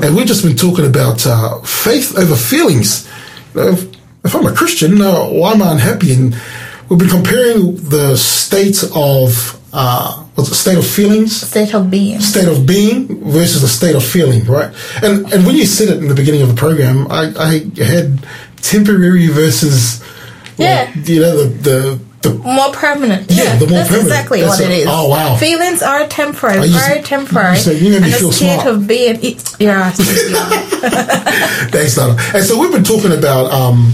[0.04, 3.10] and we've just been talking about uh, faith over feelings.
[3.56, 3.92] You know, if,
[4.24, 6.12] if I'm a Christian, uh, why am I unhappy?
[6.14, 6.36] And
[6.88, 12.20] we've been comparing the state of uh, what's it, state of feelings, State of being.
[12.20, 14.72] state of being versus the state of feeling, right?
[15.02, 18.24] And and when you said it in the beginning of the program, I, I had
[18.58, 20.00] temporary versus,
[20.56, 20.92] Yeah.
[20.94, 23.30] like, you know, the the the More permanent.
[23.30, 24.08] Yeah, the more that's permanent.
[24.08, 24.78] exactly That's what it it.
[24.82, 24.86] is.
[24.88, 25.36] Oh, wow.
[25.36, 27.56] Feelings are temporary, Oh, very temporary.
[27.56, 28.66] said you and feel smart.
[28.66, 29.90] of being, yeah, yeah.
[31.70, 32.16] Thanks, Donna.
[32.34, 33.92] And so we've been talking about um,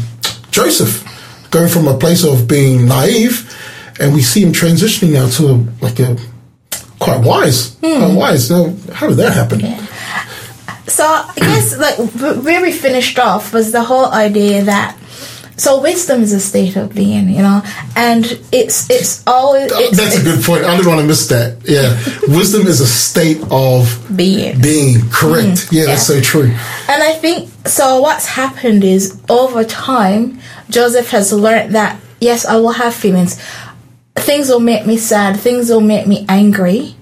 [0.51, 1.05] Joseph
[1.51, 3.51] going from a place of being naive,
[4.01, 6.17] and we see him transitioning now to a, like a
[6.99, 8.51] quite wise, quite wise.
[8.51, 9.61] Now, how did that happen?
[10.89, 11.97] So I guess like
[12.45, 14.97] where we finished off was the whole idea that
[15.59, 17.63] so wisdom is a state of being, you know,
[17.97, 20.65] and it's it's always it's, That's a good point.
[20.65, 21.59] I didn't want to miss that.
[21.65, 21.99] Yeah.
[22.37, 24.61] Wisdom is a state of being.
[24.61, 25.01] being.
[25.11, 25.49] Correct.
[25.49, 25.75] Mm-hmm.
[25.75, 26.55] yeah, that's so true.
[26.89, 28.01] And I think so.
[28.01, 30.41] What's happened is over time,
[30.71, 33.43] Joseph has learned that yes, I will have feelings.
[34.15, 35.39] Things will make me sad.
[35.39, 36.95] Things will make me angry,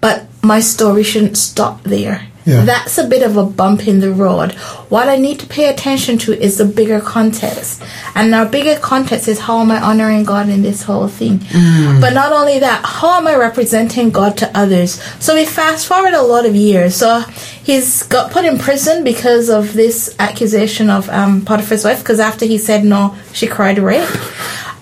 [0.00, 2.26] but my story shouldn't stop there.
[2.44, 2.64] Yeah.
[2.64, 4.52] That's a bit of a bump in the road.
[4.88, 7.82] What I need to pay attention to is the bigger context.
[8.14, 11.38] And our bigger context is how am I honoring God in this whole thing?
[12.00, 15.00] But not only that, how am I representing God to others?
[15.20, 16.96] So we fast forward a lot of years.
[16.96, 17.20] So
[17.62, 22.44] he's got put in prison because of this accusation of um, Potiphar's wife, because after
[22.44, 24.08] he said no, she cried rape.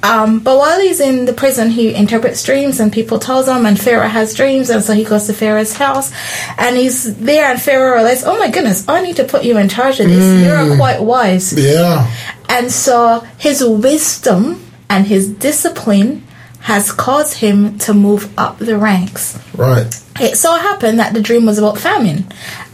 [0.02, 3.78] Um, but while he's in the prison, he interprets dreams and people tells him, and
[3.78, 6.10] Pharaoh has dreams, and so he goes to Pharaoh's house,
[6.56, 9.68] and he's there, and Pharaoh realizes, oh my goodness, I need to put you in
[9.68, 10.44] charge of this.
[10.46, 11.52] You're quite wise.
[11.52, 12.10] Yeah.
[12.48, 16.26] And so his wisdom and his discipline
[16.60, 19.38] has caused him to move up the ranks.
[19.54, 19.86] Right.
[20.20, 22.26] It so happened that the dream was about famine,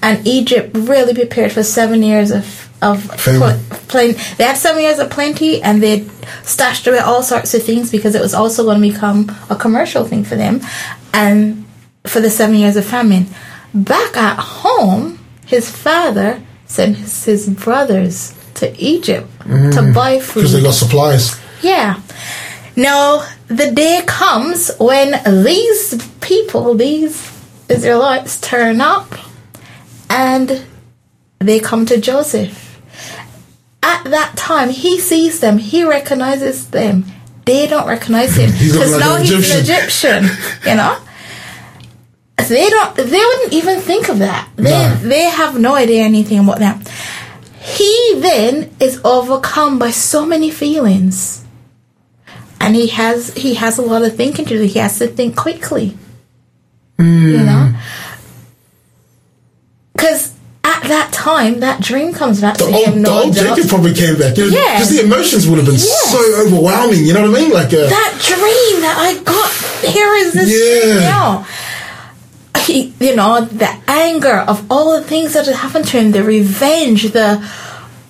[0.03, 3.59] and Egypt really prepared for seven years of of pl-
[3.89, 4.15] plain.
[4.37, 6.09] They had seven years of plenty, and they
[6.43, 10.05] stashed away all sorts of things because it was also going to become a commercial
[10.05, 10.61] thing for them,
[11.13, 11.65] and
[12.05, 13.27] for the seven years of famine.
[13.75, 19.93] Back at home, his father sent his, his brothers to Egypt to mm-hmm.
[19.93, 20.41] buy food.
[20.41, 21.39] Because they got supplies.
[21.63, 22.01] Yeah.
[22.75, 27.33] Now, the day comes when these people, these
[27.69, 29.15] Israelites, turn up
[30.11, 30.65] and
[31.39, 32.66] they come to Joseph.
[33.87, 37.05] At that time, he sees them, he recognizes them.
[37.45, 40.25] They don't recognize him because now he's an Egyptian,
[40.67, 40.99] you know?
[42.49, 42.95] They don't.
[42.97, 44.49] They wouldn't even think of that.
[44.57, 44.95] They No.
[45.03, 46.89] they have no idea anything about that.
[47.61, 51.45] He then is overcome by so many feelings
[52.61, 54.63] and he has he has a lot of thinking to do.
[54.65, 55.97] He has to think quickly,
[56.99, 57.75] you know,
[59.95, 62.95] because at that time that dream comes back The to old, him.
[63.03, 63.35] the No old.
[63.35, 64.37] Jacob probably came back.
[64.37, 64.49] Yeah.
[64.75, 66.11] because the emotions would have been Yes.
[66.15, 67.03] so overwhelming.
[67.07, 67.51] You know what I mean?
[67.61, 69.51] Like, uh, that dream that I got.
[69.97, 71.01] Here is this Yeah.
[71.15, 71.47] now.
[72.67, 76.23] He, you know, the anger of all the things that had happened to him, the
[76.25, 77.29] revenge, the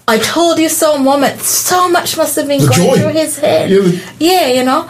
[0.09, 1.43] I told you so moment.
[1.43, 2.97] So much must have been The going joy.
[3.01, 3.71] through his head.
[3.71, 4.01] Yeah, the-
[4.31, 4.83] Yeah, you know.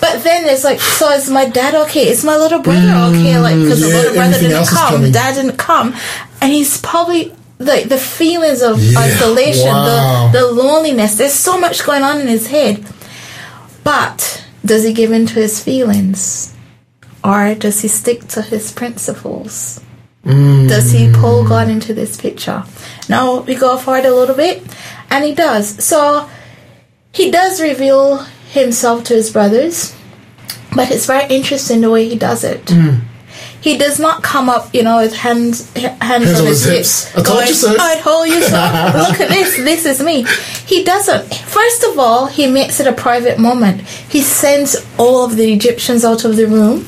[0.00, 2.08] But then it's like, so is my dad okay?
[2.08, 3.38] Is my little brother okay?
[3.38, 5.88] Like, because Mm, yeah, the little brother didn't come, dad didn't come,
[6.40, 7.32] and he's probably
[7.64, 10.30] like the feelings of Yeah, isolation, wow.
[10.32, 11.16] the the loneliness.
[11.16, 12.84] There's so much going on in his head.
[13.84, 16.54] But does he give in to his feelings?
[17.24, 19.80] Or does he stick to his principles?
[20.24, 20.68] Mm.
[20.68, 22.64] Does he pull God into this picture?
[23.08, 24.62] Now we go forward a little bit,
[25.10, 25.82] and he does.
[25.84, 26.28] So
[27.12, 28.18] he does reveal
[28.50, 29.94] himself to his brothers,
[30.74, 32.64] but it's very interesting the way he does it.
[32.66, 33.00] Mm.
[33.62, 37.16] He does not come up, you know, with hands hands, on his hips.
[37.16, 37.74] I told you so.
[37.78, 38.56] I told you so.
[39.08, 39.56] Look at this.
[39.56, 40.26] This is me.
[40.66, 41.32] He doesn't.
[41.32, 43.82] First of all, he makes it a private moment.
[43.82, 46.86] He sends all of the Egyptians out of the room.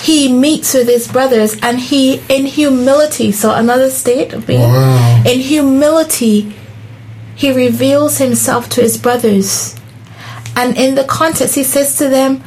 [0.00, 5.22] He meets with his brothers and he, in humility, so another state of being, Wow.
[5.26, 6.54] in humility,
[7.34, 9.74] he reveals himself to his brothers.
[10.54, 12.42] And in the context, he says to them,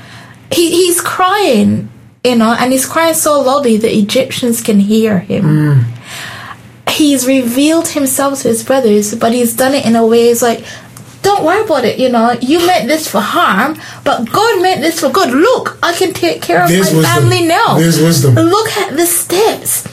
[0.52, 1.90] he, he's crying,
[2.24, 5.44] you know, and he's crying so loudly the Egyptians can hear him.
[5.44, 6.90] Hmm.
[6.90, 10.66] He's revealed himself to his brothers, but he's done it in a way it's like,
[11.22, 15.00] don't worry about it, you know, you meant this for harm, but God meant this
[15.00, 15.32] for good.
[15.34, 17.22] Look, I can take care of There's my wisdom.
[17.22, 17.78] family now.
[17.78, 18.36] There's wisdom.
[18.36, 19.88] Look at the steps.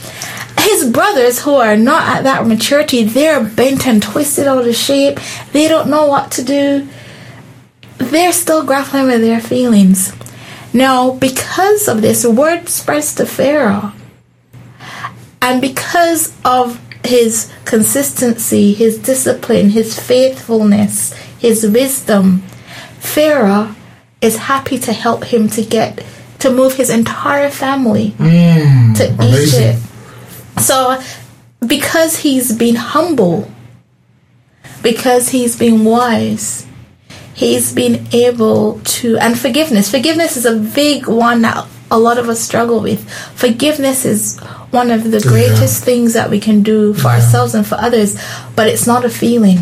[0.58, 5.20] His brothers, who are not at that maturity, they're bent and twisted out of shape.
[5.52, 6.88] They don't know what to do.
[7.98, 10.12] They're still grappling with their feelings.
[10.76, 13.92] Now, because of this, word spreads to Pharaoh.
[15.40, 22.40] And because of his consistency, his discipline, his faithfulness, his wisdom,
[22.98, 23.74] Pharaoh
[24.20, 26.04] is happy to help him to get
[26.40, 29.78] to move his entire family mm, to amazing.
[29.78, 29.82] Egypt.
[30.60, 31.00] So,
[31.66, 33.50] because he's been humble,
[34.82, 36.66] because he's been wise,
[37.36, 39.90] he's been able to, and forgiveness.
[39.90, 43.08] Forgiveness is a big one that a lot of us struggle with.
[43.34, 47.76] Forgiveness is one of the greatest things that we can do for ourselves and for
[47.76, 48.20] others,
[48.56, 49.58] but it's not a feeling.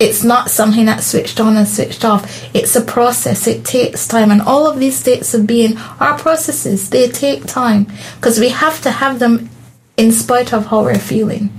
[0.00, 2.44] It's not something that's switched on and switched off.
[2.52, 3.46] It's a process.
[3.46, 4.32] It takes time.
[4.32, 6.90] And all of these states of being are processes.
[6.90, 7.86] They take time
[8.16, 9.50] because we have to have them
[9.96, 11.50] in spite of how we're feeling.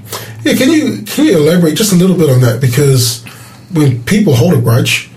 [0.43, 2.59] Yeah, can you can you elaborate just a little bit on that?
[2.59, 3.25] Because
[3.73, 5.09] when people hold a grudge,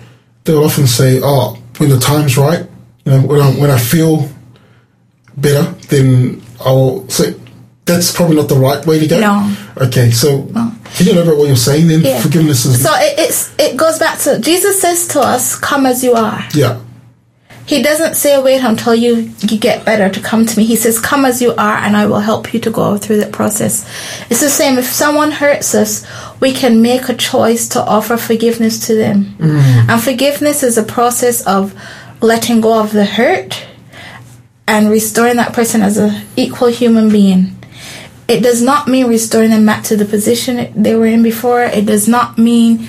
[0.45, 2.67] they'll often say, "Oh, when the time's right,
[3.05, 4.29] you know, when I when I feel
[5.37, 7.35] better, then I'll say."
[7.85, 9.19] That's probably not the right way to go.
[9.19, 9.57] No.
[9.79, 11.89] Okay, so can you elaborate what you're saying?
[11.89, 12.21] Then Yeah.
[12.21, 16.05] forgiveness is So it, it's it goes back to Jesus says to us, "Come as
[16.05, 16.77] you are." yeah,
[17.69, 20.65] He doesn't say wait until you you get better to come to me.
[20.65, 23.31] He says, "Come as you are, and I will help you to go through that
[23.31, 23.85] process."
[24.31, 24.79] It's the same.
[24.79, 26.07] If someone hurts us,
[26.41, 29.89] we can make a choice to offer forgiveness to them, mm.
[29.91, 31.75] and forgiveness is a process of
[32.23, 33.67] letting go of the hurt
[34.67, 37.55] and restoring that person as an equal human being.
[38.29, 41.65] It does not mean restoring them back to the position they were in before.
[41.65, 42.89] It does not mean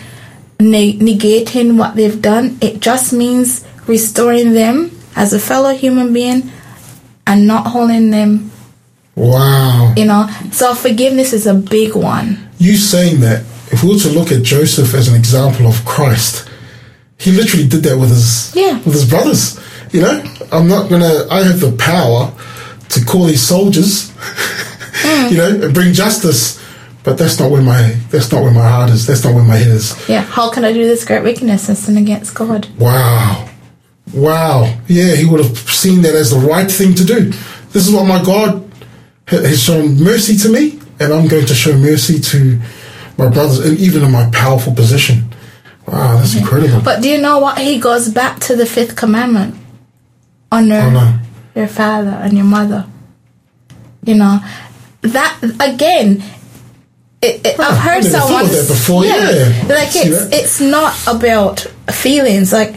[0.58, 2.58] ne- negating what they've done.
[2.62, 6.52] It just means restoring them as a fellow human being
[7.28, 8.52] and not holding them,
[9.16, 9.94] wow.
[9.98, 10.30] you know.
[10.52, 12.48] So forgiveness is a big one.
[12.60, 16.48] You saying that, if we were to look at Joseph as an example of Christ,
[17.18, 18.76] he literally did that with his Yeah.
[18.78, 19.60] with his brothers.
[19.92, 21.28] You know, I'm not gonna.
[21.32, 22.32] I have the power
[22.90, 24.12] to call these soldiers,
[25.02, 25.32] Mm.
[25.32, 26.60] you know, and bring justice.
[27.04, 29.06] But that's not where my that's not where my heart is.
[29.08, 29.96] That's not where my head is.
[30.10, 30.22] Yeah.
[30.22, 32.68] How can I do this great wickedness and sin against God?
[32.78, 33.49] Wow.
[34.14, 34.76] Wow.
[34.88, 37.32] Yeah, he would have seen that as the right thing to do.
[37.72, 38.70] This is what my God
[39.28, 42.60] has shown mercy to me, and I'm going to show mercy to
[43.18, 45.26] my brothers, and even in my powerful position.
[45.88, 46.82] Wow, that's incredible.
[46.82, 47.57] But do you know what?
[47.60, 49.55] He goes back to the fifth commandment
[50.51, 51.20] honor Oh, no.
[51.55, 52.86] your father and your mother.
[54.03, 54.39] You know,
[55.01, 56.24] that again.
[57.22, 59.66] It, it, I've heard someone before, yeah.
[59.68, 61.60] like it's it's not about
[61.91, 62.53] feelings.
[62.53, 62.76] Like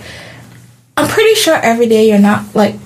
[0.97, 2.77] I'm pretty sure every day you're not like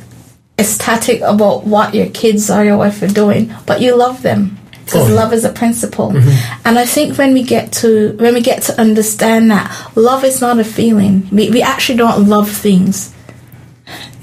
[0.59, 5.03] ecstatic about what your kids or your wife are doing, but you love them because
[5.03, 5.05] Oh.
[5.07, 5.15] Mm-hmm.
[5.17, 6.17] love is a principle.
[6.65, 10.41] And I think when we get to when we get to understand that love is
[10.41, 13.13] not a feeling, we we actually don't love things.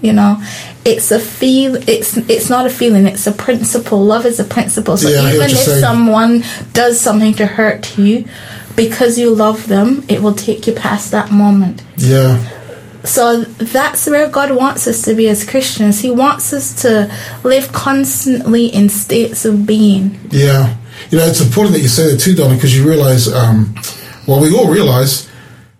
[0.02, 0.42] You know,
[0.84, 1.76] it's a feel.
[1.88, 3.06] It's it's not a feeling.
[3.08, 4.04] It's a principle.
[4.04, 4.98] Love is a principle.
[4.98, 8.26] So Yeah, even if someone does something to hurt you,
[8.76, 11.84] because you love them, it will take you past that moment.
[11.98, 12.38] Yeah.
[13.04, 16.00] So that's where God wants us to be as Christians.
[16.00, 20.20] He wants us to live constantly in states of being.
[20.32, 20.78] Yeah.
[21.12, 23.76] You know, it's important that you say that too, Donna, because you realize, um,
[24.26, 25.30] well, we all realize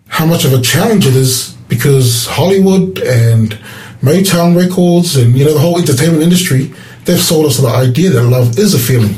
[0.06, 3.58] how much of a challenge it is because Hollywood and
[4.00, 6.74] Motown Records and, you know, the whole entertainment industry,
[7.06, 9.14] they've sold us the idea that love is a feeling.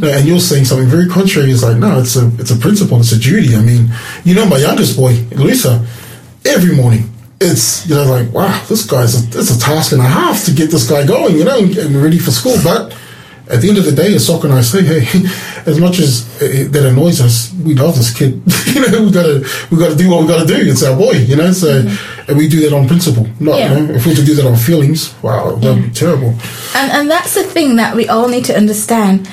[0.00, 1.50] Know, and you're saying something very contrary.
[1.50, 3.56] It's like, no, it's a, it's a principle, it's a duty.
[3.56, 3.88] I mean,
[4.24, 5.84] you know, my youngest boy, Luther,
[6.46, 10.04] every morning, it's, you know, like, wow, this guy's, a, it's a task and a
[10.04, 12.56] half to get this guy going, you know, and, ready for school.
[12.64, 12.96] But
[13.48, 15.06] at the end of the day, as Soccer and I say, hey,
[15.66, 18.42] as much as uh, that annoys us, we love this kid.
[18.74, 20.56] you know, we gotta we gotta do what we gotta do.
[20.56, 21.52] It's our boy, you know.
[21.52, 21.86] So,
[22.28, 23.26] and we do that on principle.
[23.40, 23.78] Not, Yeah.
[23.78, 26.34] you know, if we were to do that on feelings, wow, that'd be terrible.
[26.74, 29.28] And and that's the thing that we all need to understand.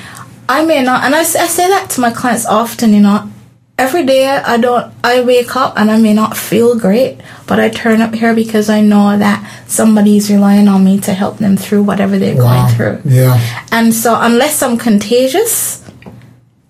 [0.48, 2.94] I may not, and I say that to my clients often.
[2.94, 3.30] You know,
[3.78, 4.92] every day I don't.
[5.04, 8.68] I wake up and I may not feel great, but I turn up here because
[8.70, 12.66] I know that somebody's relying on me to help them through whatever they're Wow.
[12.68, 13.10] going through.
[13.12, 13.38] Yeah.
[13.72, 15.82] And so, unless I'm contagious,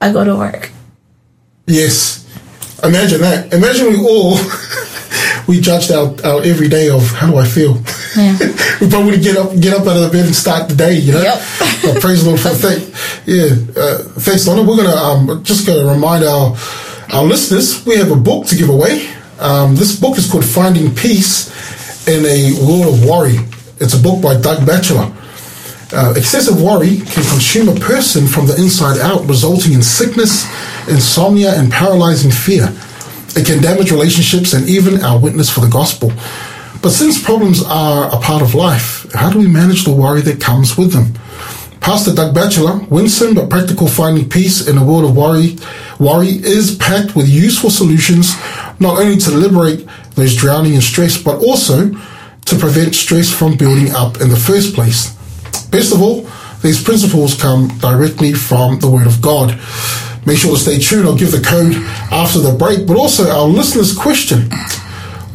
[0.01, 0.71] I go to work.
[1.67, 2.25] Yes.
[2.83, 3.53] Imagine that.
[3.55, 4.39] Imagine we all
[5.49, 7.81] we judged our, our every day of how do I feel.
[8.17, 8.37] Yeah.
[8.81, 10.95] we probably get up get up out of the bed and start the day.
[10.95, 11.23] You know.
[11.23, 11.39] Yep.
[11.83, 12.83] But praise the Lord for thank.
[13.27, 13.55] Yeah.
[13.83, 14.63] Uh, thanks, Donna.
[14.63, 16.55] We're gonna um, just gonna remind our
[17.13, 19.09] our listeners we have a book to give away.
[19.39, 21.49] Um, this book is called Finding Peace
[22.09, 23.37] in a World of Worry.
[23.79, 25.13] It's a book by Doug Batchelor.
[25.93, 30.45] Uh, excessive worry can consume a person from the inside out, resulting in sickness,
[30.89, 32.75] insomnia, and paralyzing fear.
[33.37, 36.13] It can damage relationships and even our witness for the gospel.
[36.83, 40.41] But since problems are a part of life, how do we manage the worry that
[40.41, 41.15] comes with them?
[41.87, 45.57] Pastor Doug Batchelor, winsome but practical finding peace in a world of worry,
[46.01, 48.35] worry is packed with useful solutions
[48.81, 51.93] not only to liberate those drowning in stress, but also
[52.45, 55.15] to prevent stress from building up in the first place.
[55.71, 56.29] Best of all,
[56.61, 59.51] these principles come directly from the Word of God.
[60.27, 61.07] Make sure to stay tuned.
[61.07, 61.77] I'll give the code
[62.11, 64.51] after the break, but also our listeners' question.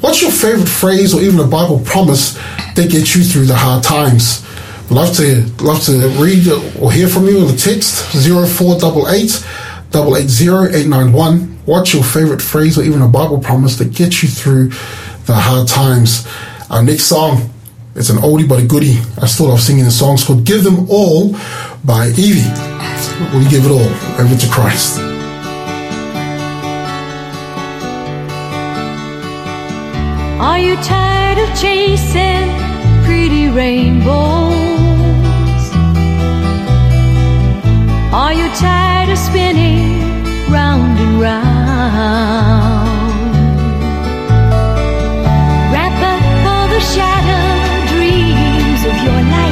[0.01, 2.33] What's your favorite phrase or even a Bible promise
[2.75, 4.45] that gets you through the hard times?
[4.91, 6.45] Love to love to read
[6.77, 9.47] or hear from you on the text 0488
[9.95, 14.67] 880 What's your favorite phrase or even a Bible promise that gets you through
[15.27, 16.27] the hard times?
[16.69, 17.49] Our next song,
[17.95, 18.99] it's an oldie but a goodie.
[19.21, 20.15] I still love singing the song.
[20.15, 21.37] It's called Give Them All
[21.85, 22.51] by Evie.
[23.33, 23.87] We give it all
[24.19, 24.99] over to Christ.
[30.41, 34.70] Are you tired of chasing pretty rainbows?
[38.13, 40.01] Are you tired of spinning
[40.51, 42.89] round and round?
[45.71, 49.50] Wrap up all the shattered dreams of your life.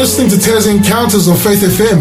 [0.00, 2.00] Listening to Taz Encounters on Faith FM,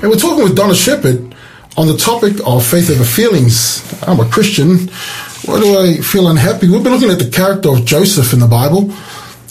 [0.00, 1.34] and we're talking with Donna Shepherd
[1.76, 3.84] on the topic of faith over feelings.
[4.04, 4.88] I'm a Christian.
[5.44, 6.70] Why do I feel unhappy?
[6.70, 8.90] We've been looking at the character of Joseph in the Bible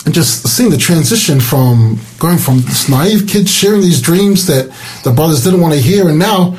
[0.04, 4.74] and just seeing the transition from going from this naive kid sharing these dreams that
[5.04, 6.58] the brothers didn't want to hear, and now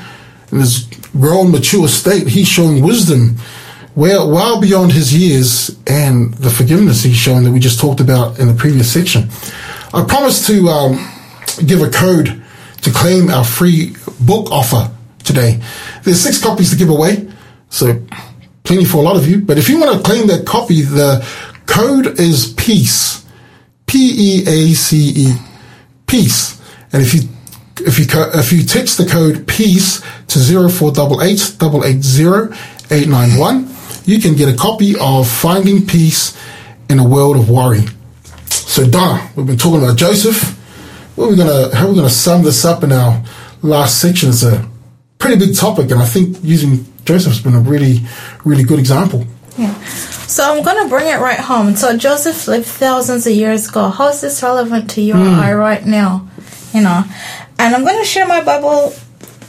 [0.53, 3.35] in his grown, mature state, he's showing wisdom
[3.97, 8.39] well, well beyond his years and the forgiveness he's shown that we just talked about
[8.39, 9.29] in the previous section.
[9.93, 11.15] I promised to um,
[11.65, 12.43] give a code
[12.83, 14.91] to claim our free book offer
[15.25, 15.61] today.
[16.03, 17.29] There's six copies to give away,
[17.69, 18.03] so
[18.63, 19.41] plenty for a lot of you.
[19.41, 21.27] But if you want to claim that copy, the
[21.67, 23.25] code is peace,
[23.87, 25.35] P E A C E,
[26.07, 26.61] peace.
[26.93, 27.29] And if you
[27.79, 32.03] if you if you text the code peace to zero four double eight double eight
[32.03, 32.53] zero
[32.91, 33.69] eight nine one,
[34.05, 36.37] you can get a copy of Finding Peace
[36.89, 37.85] in a World of Worry.
[38.47, 40.55] So Donna, we've been talking about Joseph.
[41.17, 43.23] What are we gonna how are we gonna sum this up in our
[43.63, 44.29] last section?
[44.29, 44.69] It's a
[45.19, 48.01] pretty big topic, and I think using Joseph's been a really,
[48.45, 49.27] really good example.
[49.57, 49.73] Yeah.
[50.27, 51.77] So I'm going to bring it right home.
[51.77, 53.89] So Joseph lived thousands of years ago.
[53.89, 55.41] How is this relevant to you and hmm.
[55.41, 56.29] I right now?
[56.75, 57.05] You know,
[57.59, 58.93] and I'm going to share my Bible,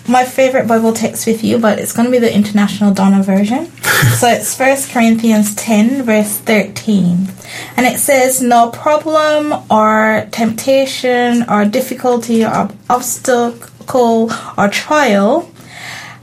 [0.07, 3.65] my favorite Bible text with you, but it's going to be the International Donna version.
[4.19, 7.27] so it's First Corinthians 10, verse 13.
[7.75, 15.51] And it says, No problem or temptation or difficulty or obstacle or trial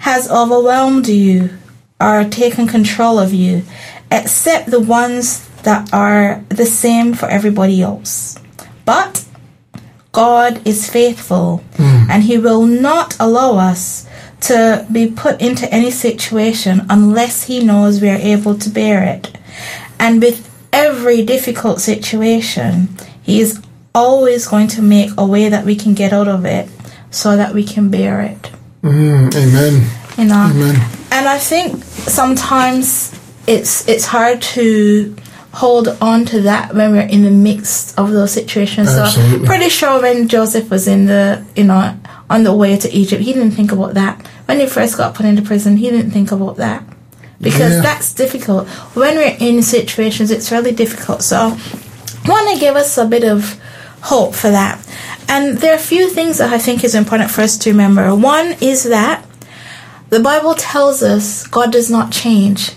[0.00, 1.50] has overwhelmed you
[2.00, 3.62] or taken control of you,
[4.10, 8.38] except the ones that are the same for everybody else.
[8.84, 9.24] But
[10.14, 14.06] God is faithful and He will not allow us
[14.42, 19.36] to be put into any situation unless He knows we are able to bear it.
[19.98, 22.88] And with every difficult situation,
[23.22, 23.60] He is
[23.94, 26.68] always going to make a way that we can get out of it
[27.10, 28.50] so that we can bear it.
[28.82, 29.90] Mm, amen.
[30.16, 30.76] You know, Amen.
[31.10, 35.16] and I think sometimes it's it's hard to
[35.54, 38.88] hold on to that when we're in the midst of those situations.
[38.90, 39.46] So Absolutely.
[39.46, 41.96] pretty sure when Joseph was in the you know
[42.28, 44.26] on the way to Egypt, he didn't think about that.
[44.46, 46.82] When he first got put into prison, he didn't think about that.
[47.40, 47.82] Because Yeah.
[47.82, 48.66] that's difficult.
[48.94, 51.22] When we're in situations, it's really difficult.
[51.22, 51.36] So
[52.24, 53.60] I want to give us a bit of
[54.00, 54.78] hope for that.
[55.28, 58.14] And there are a few things that I think is important for us to remember.
[58.14, 59.24] One is that
[60.10, 62.72] the Bible tells us God does not change.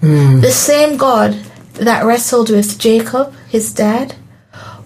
[0.00, 0.40] Hmm.
[0.40, 1.36] The same God
[1.76, 4.14] that wrestled with Jacob, his dad,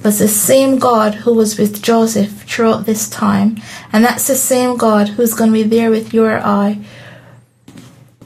[0.03, 3.61] was the same God who was with Joseph throughout this time.
[3.93, 6.80] And that's the same God who's going to be there with you or I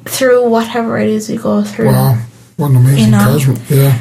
[0.04, 1.86] through whatever it is we go through.
[1.86, 2.18] Wow.
[2.56, 3.38] What an amazing You know.
[3.68, 3.98] Yeah.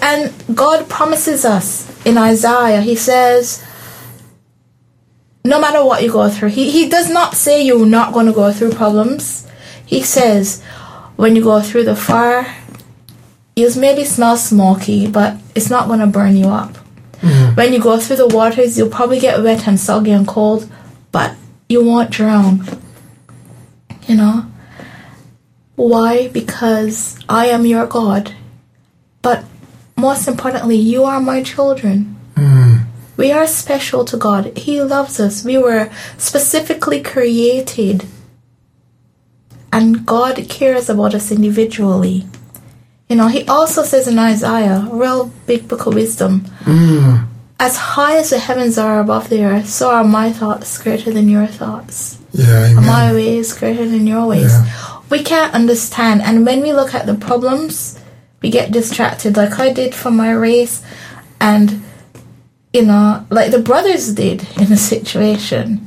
[0.00, 3.64] And God promises us in Isaiah, He says,
[5.44, 8.32] no matter what you go through, He, he does not say you're not going to
[8.32, 9.46] go through problems.
[9.84, 10.62] He says,
[11.16, 12.54] when you go through the fire,
[13.56, 16.72] you'll maybe smell smoky, but it's not going to burn you up.
[17.20, 17.54] Mm-hmm.
[17.54, 20.70] When you go through the waters, you'll probably get wet and soggy and cold,
[21.12, 21.34] but
[21.68, 22.66] you won't drown.
[24.06, 24.46] You know?
[25.76, 26.28] Why?
[26.28, 28.34] Because I am your God.
[29.22, 29.44] But
[29.96, 32.16] most importantly, you are my children.
[32.34, 32.90] Mm-hmm.
[33.16, 34.56] We are special to God.
[34.58, 35.44] He loves us.
[35.44, 38.06] We were specifically created.
[39.72, 42.26] And God cares about us individually.
[43.08, 47.26] You know, He also says in Isaiah, real big book of wisdom, mm.
[47.60, 51.28] as high as the heavens are above the earth, so are my thoughts greater than
[51.28, 52.70] your thoughts Yeah.
[52.70, 52.86] Amen.
[52.86, 54.52] my ways greater than your ways.
[54.52, 55.00] Yeah.
[55.10, 58.00] We can't understand, and when we look at the problems,
[58.42, 60.82] we get distracted, like I did for my race,
[61.40, 61.82] and
[62.72, 65.86] you know, like the brothers did in the situation.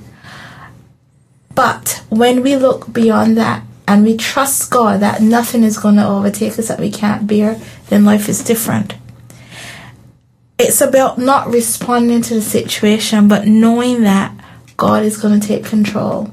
[1.53, 6.05] But when we look beyond that and we trust God that nothing is going to
[6.05, 8.95] overtake us that we can't bear, then life is different.
[10.59, 14.33] It's about not responding to the situation, but knowing that
[14.75, 16.31] God is going to take control.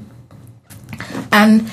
[1.31, 1.71] And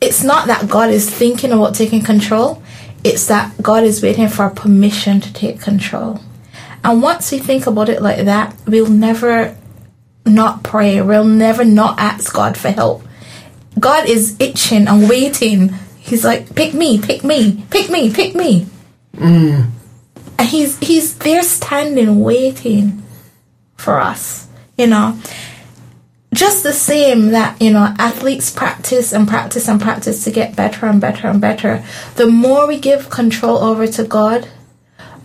[0.00, 2.62] it's not that God is thinking about taking control,
[3.02, 6.20] it's that God is waiting for permission to take control.
[6.84, 9.56] And once we think about it like that, we'll never
[10.26, 13.02] not pray, we'll never not ask God for help.
[13.78, 15.68] God is itching and waiting.
[15.98, 18.66] He's like, pick me, pick me, pick me, pick me.
[19.14, 19.70] Mm.
[20.38, 23.02] And he's he's there standing waiting
[23.76, 25.18] for us, you know.
[26.34, 30.86] Just the same that you know athletes practice and practice and practice to get better
[30.86, 31.84] and better and better.
[32.16, 34.48] The more we give control over to god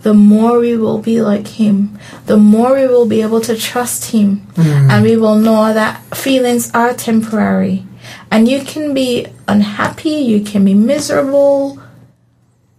[0.02, 1.98] the more we will be like him.
[2.26, 4.46] The more we will be able to trust him.
[4.54, 4.90] Mm.
[4.90, 7.84] And we will know that feelings are temporary
[8.30, 11.78] and you can be unhappy you can be miserable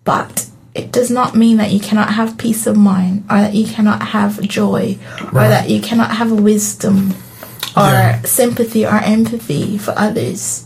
[0.04, 3.66] but it does not mean that you cannot have peace of mind or that you
[3.68, 4.98] cannot have joy
[5.34, 7.12] or that you cannot have wisdom
[7.76, 8.22] or Yeah.
[8.22, 10.66] sympathy or empathy for others.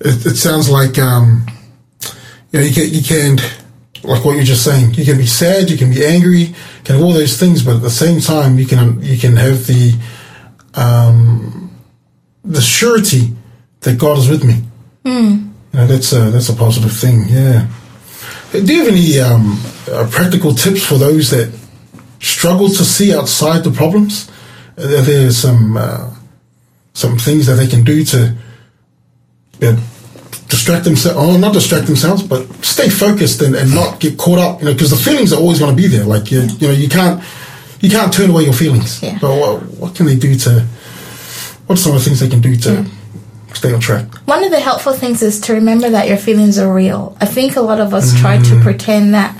[0.00, 1.46] It, it sounds like um,
[2.50, 3.36] you know you can you can
[4.02, 4.94] like what you're just saying.
[4.94, 6.54] You can be sad, you can be angry, you
[6.84, 9.66] can have all those things, but at the same time you can you can have
[9.66, 9.94] the
[10.74, 11.61] um,
[12.44, 13.34] the surety
[13.80, 14.62] that God is with me.
[15.72, 17.24] You know, that's a that's a positive thing.
[17.28, 17.68] Yeah.
[18.52, 21.52] Do you have any um, uh, practical tips for those that
[22.20, 24.30] struggle to see outside the problems?
[24.76, 26.10] Are there some uh,
[26.92, 28.36] some things that they can do to
[29.60, 29.78] you know,
[30.48, 34.60] distract themselves, or not distract themselves, but stay focused and, and not get caught up,
[34.60, 36.04] you know, because the feelings are always going to be there.
[36.04, 37.22] Like, you, you know, you can't,
[37.80, 39.02] you can't turn away your feelings.
[39.02, 39.18] Yeah.
[39.20, 40.66] But what, what can they do to,
[41.66, 43.56] what are some of the things they can do to mm.
[43.56, 44.06] stay on track?
[44.26, 47.16] One of the helpful things is to remember that your feelings are real.
[47.20, 48.62] I think a lot of us try to mm.
[48.62, 49.36] pretend that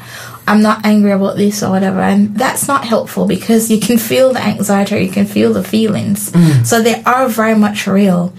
[0.47, 4.33] I'm not angry about this or whatever, and that's not helpful because you can feel
[4.33, 6.33] the anxiety, or you can feel the feelings.
[6.33, 6.67] Mm.
[6.67, 8.33] So they are very much real.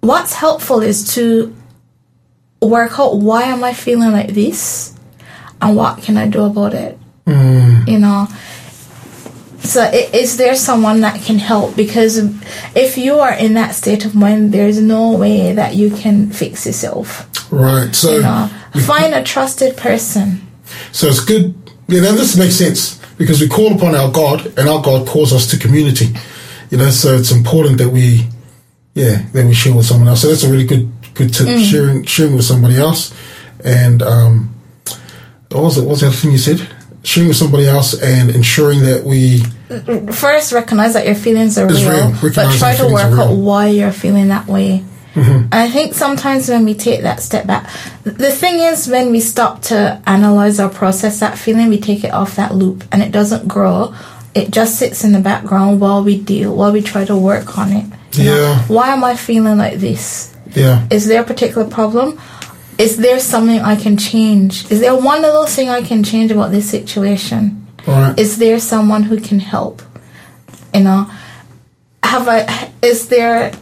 [0.00, 1.54] What's helpful is to
[2.60, 4.96] work out why am I feeling like this
[5.60, 6.98] and what can I do about it.
[7.26, 8.28] You know,
[9.62, 11.76] so is there someone that can help?
[11.76, 12.18] Because
[12.76, 16.66] if you are in that state of mind, there's no way that you can fix
[16.66, 17.28] yourself.
[17.52, 17.94] Right.
[17.94, 18.50] So, You know,
[18.86, 20.46] find a trusted person.
[20.92, 21.54] so it's good.
[21.88, 25.32] Yeah, now this makes sense because we call upon our God and our God calls
[25.32, 26.08] us to community.
[26.70, 28.26] You know, so it's important that we,
[28.94, 30.22] yeah, that we share with someone else.
[30.22, 31.46] So that's a really good, good tip.
[31.60, 33.12] Sharing, sharing with somebody else,
[33.62, 34.54] and um,
[35.50, 35.82] what was it?
[35.82, 36.66] What was the other thing you said?
[37.04, 39.40] Sharing with somebody else and ensuring that we
[40.12, 42.32] first recognize that your feelings are real, real.
[42.34, 43.30] but try to work out.
[43.30, 43.42] Mm-hmm.
[43.42, 44.84] why you're feeling that way.
[45.14, 47.68] And I think sometimes when we take that step back,
[48.04, 52.12] the thing is when we stop to analyze or process that feeling, we take it
[52.14, 53.94] off that loop and it doesn't grow.
[54.34, 57.72] It just sits in the background while we deal, while we try to work on
[57.72, 57.84] it.
[58.12, 58.58] You know, Yeah.
[58.68, 60.34] why am I feeling like this?
[60.54, 60.86] Yeah.
[60.90, 62.18] Is there a particular problem?
[62.82, 64.68] Is there something I can change?
[64.68, 67.68] Is there one little thing I can change about this situation?
[67.86, 68.18] Right.
[68.18, 69.82] Is there someone who can help?
[70.74, 71.10] You know,
[72.02, 72.72] have I?
[72.82, 73.52] Is there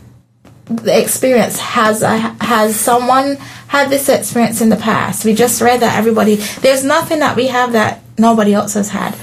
[0.64, 1.58] the experience?
[1.58, 2.16] Has I?
[2.40, 3.36] Has someone
[3.68, 5.26] had this experience in the past?
[5.26, 6.36] We just read that everybody.
[6.36, 9.14] There's nothing that we have that nobody else has had.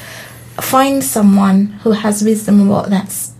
[0.62, 3.32] Find someone who has wisdom about that.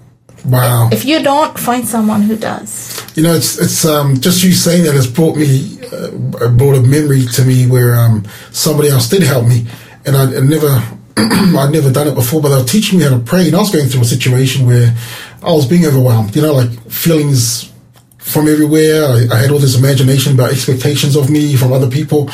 [0.48, 0.90] Wow.
[0.92, 3.04] If you don't, find someone who does.
[3.16, 6.82] You know, it's it's um, just you saying that has brought me uh, brought a
[6.82, 9.68] memory to me where um, somebody else did help me,
[10.06, 10.68] and I, I never
[11.18, 13.60] I'd never done it before, but they were teaching me how to pray, and I
[13.60, 14.96] was going through a situation where
[15.44, 16.36] I was being overwhelmed.
[16.36, 17.74] You know, like feelings
[18.18, 19.04] from everywhere.
[19.04, 22.30] I, I had all this imagination about expectations of me from other people,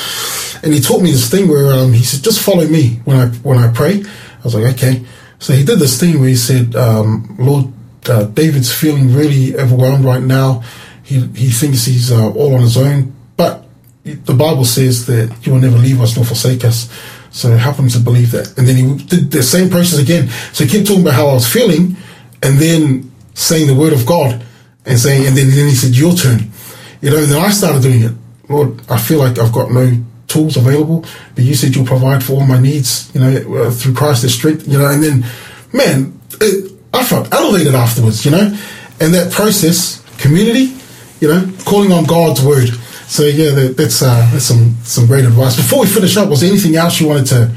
[0.61, 3.27] and he taught me this thing where um, he said, "Just follow me when I
[3.41, 5.03] when I pray." I was like, "Okay."
[5.39, 7.72] So he did this thing where he said, um, "Lord,
[8.09, 10.63] uh, David's feeling really overwhelmed right now.
[11.03, 13.65] He he thinks he's uh, all on his own, but
[14.03, 16.89] the Bible says that you will never leave us nor forsake us.
[17.31, 20.29] So help him to believe that." And then he did the same process again.
[20.53, 21.97] So he kept talking about how I was feeling,
[22.41, 24.43] and then saying the word of God,
[24.85, 26.51] and saying, and then, then he said, "Your turn."
[27.01, 28.13] You know, and then I started doing it.
[28.47, 29.91] Lord, I feel like I've got no
[30.27, 33.93] tools available, but you said you'll provide for all my needs, you know, uh, through
[33.93, 35.25] Christ's strength, you know, and then,
[35.71, 38.57] man, it, I felt elevated afterwards, you know,
[38.99, 40.77] and that process, community,
[41.19, 42.69] you know, calling on God's word.
[43.07, 45.55] So yeah, that, that's uh, that's some some great advice.
[45.55, 47.51] Before we finish up, was there anything else you wanted to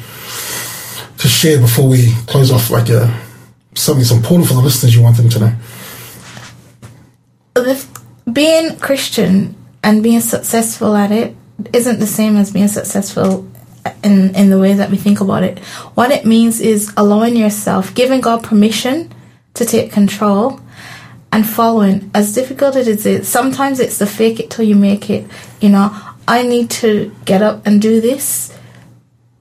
[1.19, 2.71] to share before we close off?
[2.71, 3.13] Like uh,
[3.75, 5.53] something that's important for the listeners you want them to know.
[8.33, 11.37] Being Christian and being successful at it
[11.73, 13.49] isn't the same as being successful
[14.03, 15.59] in in the way that we think about it.
[15.95, 19.11] What it means is allowing yourself, giving God permission
[19.57, 20.61] to take control
[21.33, 22.11] and following.
[22.15, 25.27] As difficult as it is, sometimes it's the fake it till you make it.
[25.61, 25.95] You know,
[26.27, 28.57] I need to get up and do this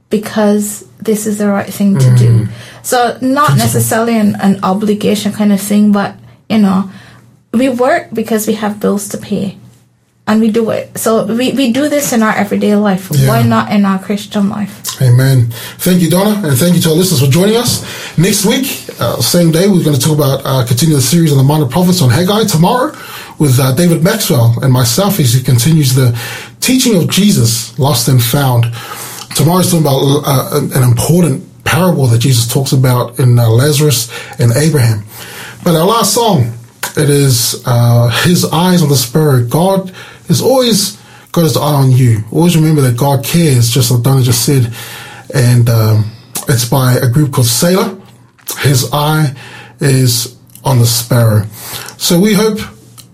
[0.09, 2.45] because this is the right thing to do.
[2.45, 2.49] Mm.
[2.83, 6.15] So not necessarily an, an obligation kind of thing, but
[6.49, 6.91] you know,
[7.51, 9.57] we work because we have bills to pay.
[10.27, 10.97] And we do it.
[10.97, 13.09] So we, we do this in our everyday life.
[13.11, 13.27] Yeah.
[13.27, 14.99] Why not in our Christian life?
[14.99, 15.47] Amen.
[15.77, 17.83] Thank you, Donna, and thank you to our listeners for joining us.
[18.17, 21.37] Next week, uh, same day, we're going to talk about uh, continue the series on
[21.37, 22.95] the minor prophets on Haggai tomorrow
[23.37, 26.17] with uh, David Maxwell and myself as he continues the
[26.59, 28.65] teaching of Jesus, lost and found.
[29.35, 34.09] Tomorrow's talking about uh, an, an important parable that Jesus talks about in uh, Lazarus
[34.39, 35.03] and Abraham.
[35.63, 36.53] But our last song,
[36.95, 39.45] it is uh, His Eyes on the Sparrow.
[39.45, 39.93] God
[40.29, 41.01] is always
[41.31, 42.23] got his eye on you.
[42.31, 44.73] Always remember that God cares, just like Donna just said.
[45.33, 46.11] And um,
[46.47, 48.01] it's by a group called Selah.
[48.59, 49.35] His eye
[49.79, 51.45] is on the sparrow.
[51.97, 52.59] So we hope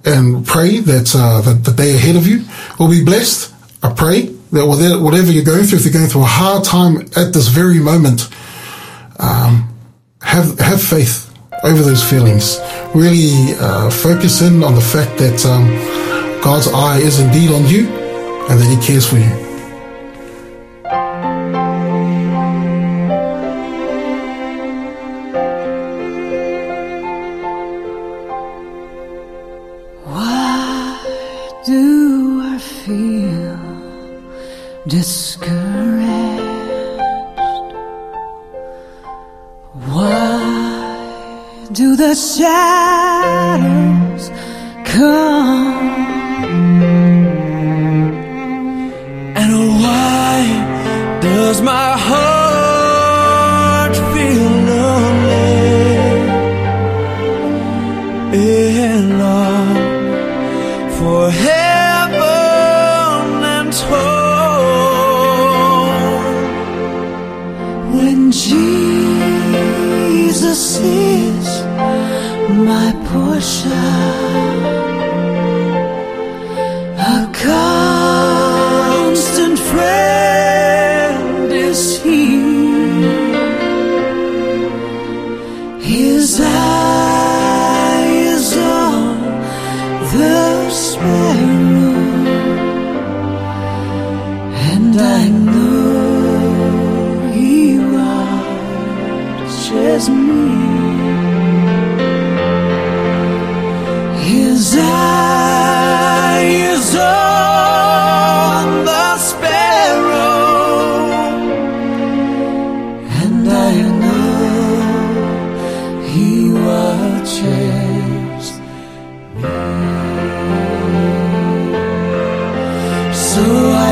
[0.06, 2.46] and pray that, uh, that the day ahead of you
[2.80, 3.54] will be blessed.
[3.84, 7.02] I pray that whatever whatever you're going through, if you're going through a hard time
[7.16, 8.30] at this very moment,
[9.20, 9.74] um,
[10.22, 11.34] have have faith
[11.64, 12.60] over those feelings.
[12.94, 16.01] Really uh, focus in on the fact that um,
[16.42, 17.88] God's eye is indeed on you,
[18.50, 19.51] and that He cares for you.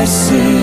[0.00, 0.59] I sing